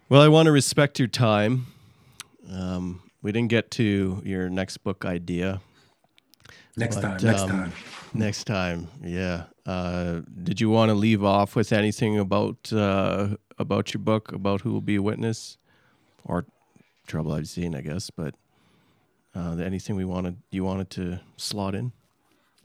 Well, 0.10 0.24
I 0.24 0.28
want 0.28 0.48
to 0.48 0.52
respect 0.52 0.98
your 0.98 1.08
time. 1.08 1.68
Um, 2.52 3.04
we 3.22 3.32
didn't 3.32 3.50
get 3.50 3.70
to 3.72 4.24
your 4.26 4.50
next 4.50 4.78
book 4.78 5.06
idea. 5.06 5.62
next 6.76 6.96
But, 6.96 7.02
time, 7.02 7.18
next 7.22 7.42
um, 7.42 7.50
time. 7.50 7.74
Next 8.16 8.44
time, 8.46 8.88
yeah. 9.04 9.44
Uh, 9.68 10.22
did 10.42 10.60
you 10.60 10.72
want 10.72 10.90
to 10.90 10.96
leave 10.96 11.24
off 11.24 11.56
with 11.56 11.72
anything 11.72 12.18
about 12.18 12.74
uh, 12.74 13.36
about 13.60 13.94
your 13.94 14.02
book, 14.02 14.32
about 14.32 14.62
who 14.62 14.72
will 14.74 14.82
be 14.82 14.96
a 14.96 15.02
witness, 15.02 15.60
or 16.26 16.48
trouble 17.06 17.34
I've 17.34 17.48
seen, 17.48 17.76
I 17.76 17.82
guess? 17.82 18.10
But 18.10 18.34
uh, 19.36 19.58
anything 19.58 19.96
we 19.96 20.06
wanted 20.06 20.38
you 20.50 20.64
wanted 20.64 20.90
to 20.92 21.20
slot 21.38 21.76
in? 21.76 21.92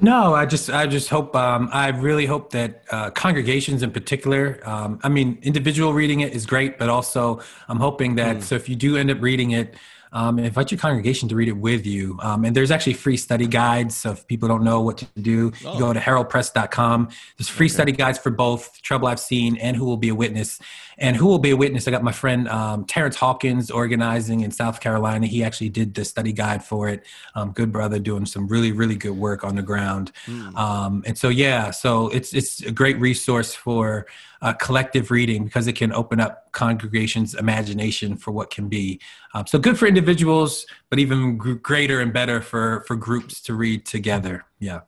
No, 0.00 0.34
I 0.34 0.44
just, 0.44 0.70
I 0.70 0.86
just 0.86 1.08
hope, 1.08 1.36
um, 1.36 1.68
I 1.72 1.88
really 1.88 2.26
hope 2.26 2.50
that 2.50 2.82
uh, 2.90 3.10
congregations 3.10 3.82
in 3.82 3.92
particular, 3.92 4.60
um, 4.64 4.98
I 5.04 5.08
mean, 5.08 5.38
individual 5.42 5.94
reading 5.94 6.20
it 6.20 6.32
is 6.32 6.46
great, 6.46 6.78
but 6.78 6.88
also 6.88 7.40
I'm 7.68 7.78
hoping 7.78 8.16
that, 8.16 8.42
so 8.42 8.56
if 8.56 8.68
you 8.68 8.74
do 8.74 8.96
end 8.96 9.10
up 9.10 9.22
reading 9.22 9.52
it, 9.52 9.74
um, 10.12 10.38
invite 10.38 10.70
your 10.70 10.78
congregation 10.78 11.28
to 11.28 11.34
read 11.34 11.48
it 11.48 11.56
with 11.56 11.84
you. 11.86 12.18
Um, 12.22 12.44
and 12.44 12.54
there's 12.54 12.70
actually 12.70 12.92
free 12.94 13.16
study 13.16 13.48
guides. 13.48 13.96
So 13.96 14.12
if 14.12 14.24
people 14.28 14.48
don't 14.48 14.62
know 14.62 14.80
what 14.80 14.98
to 14.98 15.06
do, 15.20 15.52
Oh. 15.64 15.72
you 15.74 15.78
go 15.80 15.92
to 15.92 15.98
heraldpress.com. 15.98 17.08
There's 17.36 17.48
free 17.48 17.68
study 17.68 17.90
guides 17.90 18.18
for 18.18 18.30
both 18.30 18.80
Trouble 18.82 19.08
I've 19.08 19.18
Seen 19.18 19.56
and 19.56 19.76
Who 19.76 19.84
Will 19.84 19.96
Be 19.96 20.10
a 20.10 20.14
Witness. 20.14 20.60
And 20.98 21.16
Who 21.16 21.26
Will 21.26 21.38
Be 21.38 21.50
a 21.50 21.56
Witness, 21.56 21.88
I 21.88 21.90
got 21.90 22.02
my 22.02 22.12
friend 22.12 22.48
um, 22.48 22.84
Terrence 22.84 23.16
Hawkins 23.16 23.70
organizing 23.70 24.40
in 24.40 24.50
South 24.50 24.80
Carolina. 24.80 25.26
He 25.26 25.42
actually 25.42 25.68
did 25.68 25.94
the 25.94 26.04
study 26.04 26.32
guide 26.32 26.64
for 26.64 26.88
it. 26.88 27.04
Um, 27.34 27.52
good 27.52 27.72
brother 27.72 27.98
doing 27.98 28.26
some 28.26 28.46
really, 28.48 28.72
really 28.72 28.96
good 28.96 29.16
work 29.16 29.44
on 29.44 29.56
the 29.56 29.62
ground. 29.62 30.12
Um, 30.56 31.02
and 31.06 31.16
so, 31.18 31.28
yeah, 31.28 31.70
so 31.70 32.08
it's, 32.08 32.32
it's 32.32 32.62
a 32.62 32.70
great 32.70 32.98
resource 33.00 33.54
for 33.54 34.06
uh, 34.42 34.52
collective 34.52 35.10
reading 35.10 35.44
because 35.44 35.66
it 35.66 35.72
can 35.72 35.92
open 35.92 36.20
up 36.20 36.52
congregations' 36.52 37.34
imagination 37.34 38.16
for 38.16 38.30
what 38.30 38.50
can 38.50 38.68
be. 38.68 39.00
Um, 39.32 39.46
so 39.46 39.58
good 39.58 39.78
for 39.78 39.86
individuals, 39.86 40.66
but 40.90 40.98
even 40.98 41.38
gr- 41.38 41.54
greater 41.54 42.00
and 42.00 42.12
better 42.12 42.42
for 42.42 42.84
for 42.86 42.94
groups 42.94 43.40
to 43.42 43.54
read 43.54 43.86
together. 43.86 44.44
Yeah. 44.58 44.80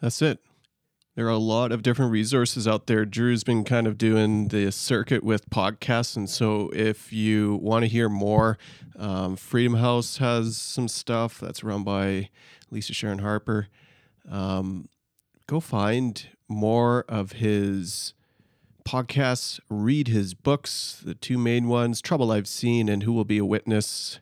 That's 0.00 0.22
it. 0.22 0.38
There 1.14 1.26
are 1.26 1.30
a 1.30 1.36
lot 1.36 1.72
of 1.72 1.82
different 1.82 2.10
resources 2.10 2.66
out 2.66 2.86
there. 2.86 3.04
Drew's 3.04 3.44
been 3.44 3.64
kind 3.64 3.86
of 3.86 3.98
doing 3.98 4.48
the 4.48 4.72
circuit 4.72 5.22
with 5.22 5.50
podcasts. 5.50 6.16
And 6.16 6.28
so 6.28 6.70
if 6.74 7.12
you 7.12 7.56
want 7.56 7.82
to 7.82 7.88
hear 7.88 8.08
more, 8.08 8.56
um, 8.96 9.36
Freedom 9.36 9.74
House 9.74 10.16
has 10.18 10.56
some 10.56 10.88
stuff 10.88 11.38
that's 11.38 11.62
run 11.62 11.84
by 11.84 12.30
Lisa 12.70 12.94
Sharon 12.94 13.18
Harper. 13.18 13.68
Um, 14.30 14.88
go 15.46 15.60
find 15.60 16.28
more 16.48 17.04
of 17.08 17.32
his 17.32 18.14
podcasts, 18.86 19.60
read 19.68 20.08
his 20.08 20.32
books, 20.32 21.02
the 21.04 21.14
two 21.14 21.36
main 21.36 21.68
ones 21.68 22.00
Trouble 22.00 22.32
I've 22.32 22.48
Seen 22.48 22.88
and 22.88 23.02
Who 23.02 23.12
Will 23.12 23.24
Be 23.26 23.36
a 23.36 23.44
Witness. 23.44 24.18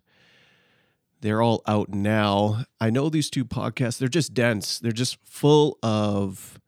They're 1.21 1.43
all 1.43 1.63
out 1.69 1.91
now. 1.91 2.65
I 2.81 2.91
know 2.91 3.09
these 3.09 3.31
two 3.31 3.45
podcasts, 3.45 3.99
they're 3.99 4.09
just 4.09 4.35
dense. 4.35 4.81
They're 4.81 4.91
just 4.91 5.19
full 5.25 5.79
of 5.83 6.60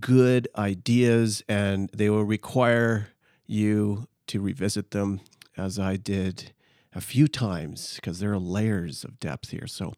good 0.00 0.48
ideas, 0.56 1.42
and 1.48 1.90
they 1.92 2.10
will 2.10 2.24
require 2.24 3.08
you 3.46 4.06
to 4.28 4.40
revisit 4.40 4.90
them 4.90 5.20
as 5.56 5.78
I 5.78 5.96
did 5.96 6.52
a 6.94 7.00
few 7.00 7.28
times 7.28 7.96
because 7.96 8.20
there 8.20 8.32
are 8.32 8.38
layers 8.38 9.04
of 9.04 9.20
depth 9.20 9.50
here. 9.50 9.66
So, 9.66 9.94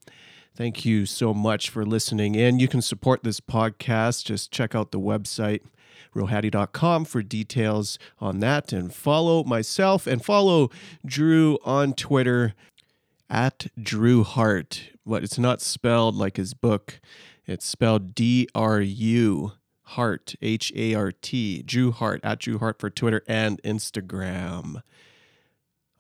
thank 0.55 0.85
you 0.85 1.07
so 1.07 1.33
much 1.33 1.71
for 1.71 1.85
listening 1.85 2.35
in. 2.35 2.59
You 2.59 2.69
can 2.69 2.83
support 2.83 3.23
this 3.23 3.41
podcast. 3.41 4.25
Just 4.25 4.51
check 4.51 4.75
out 4.75 4.91
the 4.91 5.01
website, 5.01 5.63
realhattie.com, 6.15 7.05
for 7.05 7.23
details 7.23 7.99
on 8.19 8.41
that. 8.41 8.73
And 8.73 8.93
follow 8.95 9.45
myself 9.45 10.07
and 10.07 10.25
follow 10.25 10.71
Drew 11.05 11.59
on 11.65 11.95
Twitter 11.95 12.55
at 13.29 13.69
Drew 13.81 14.25
Hart. 14.25 14.91
But 15.07 15.25
it's 15.25 15.39
not 15.39 15.61
spelled 15.61 16.17
like 16.17 16.37
his 16.37 16.55
book, 16.55 17.01
it's 17.47 17.67
spelled 17.67 18.15
D 18.15 18.49
R 18.55 18.81
U 18.81 19.53
Hart, 19.91 20.35
H 20.41 20.73
A 20.77 20.95
R 20.95 21.13
T, 21.13 21.63
Drew 21.63 21.91
Hart, 21.91 22.21
at 22.23 22.39
Drew 22.39 22.59
Hart 22.59 22.79
for 22.79 22.91
Twitter 22.91 23.23
and 23.27 23.61
Instagram. 23.63 24.83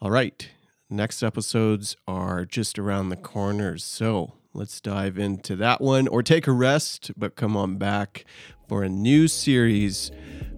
All 0.00 0.10
right. 0.10 0.48
Next 0.88 1.22
episodes 1.22 1.96
are 2.08 2.44
just 2.44 2.78
around 2.78 3.10
the 3.10 3.16
corner. 3.16 3.78
So 3.78 4.34
let's 4.52 4.80
dive 4.80 5.18
into 5.18 5.54
that 5.56 5.80
one 5.80 6.08
or 6.08 6.22
take 6.22 6.46
a 6.46 6.52
rest, 6.52 7.12
but 7.16 7.36
come 7.36 7.56
on 7.56 7.76
back 7.76 8.24
for 8.68 8.82
a 8.82 8.88
new 8.88 9.28
series 9.28 10.10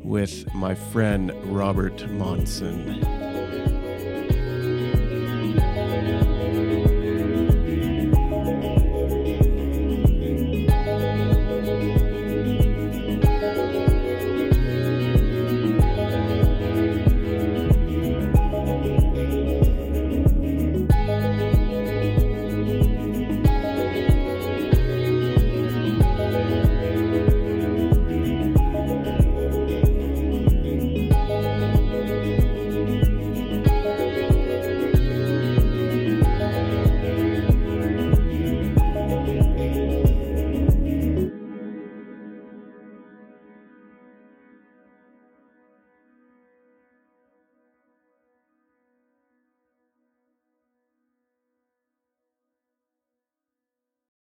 with 0.02 0.52
my 0.54 0.74
friend 0.74 1.32
Robert 1.44 2.10
Monson. 2.10 3.31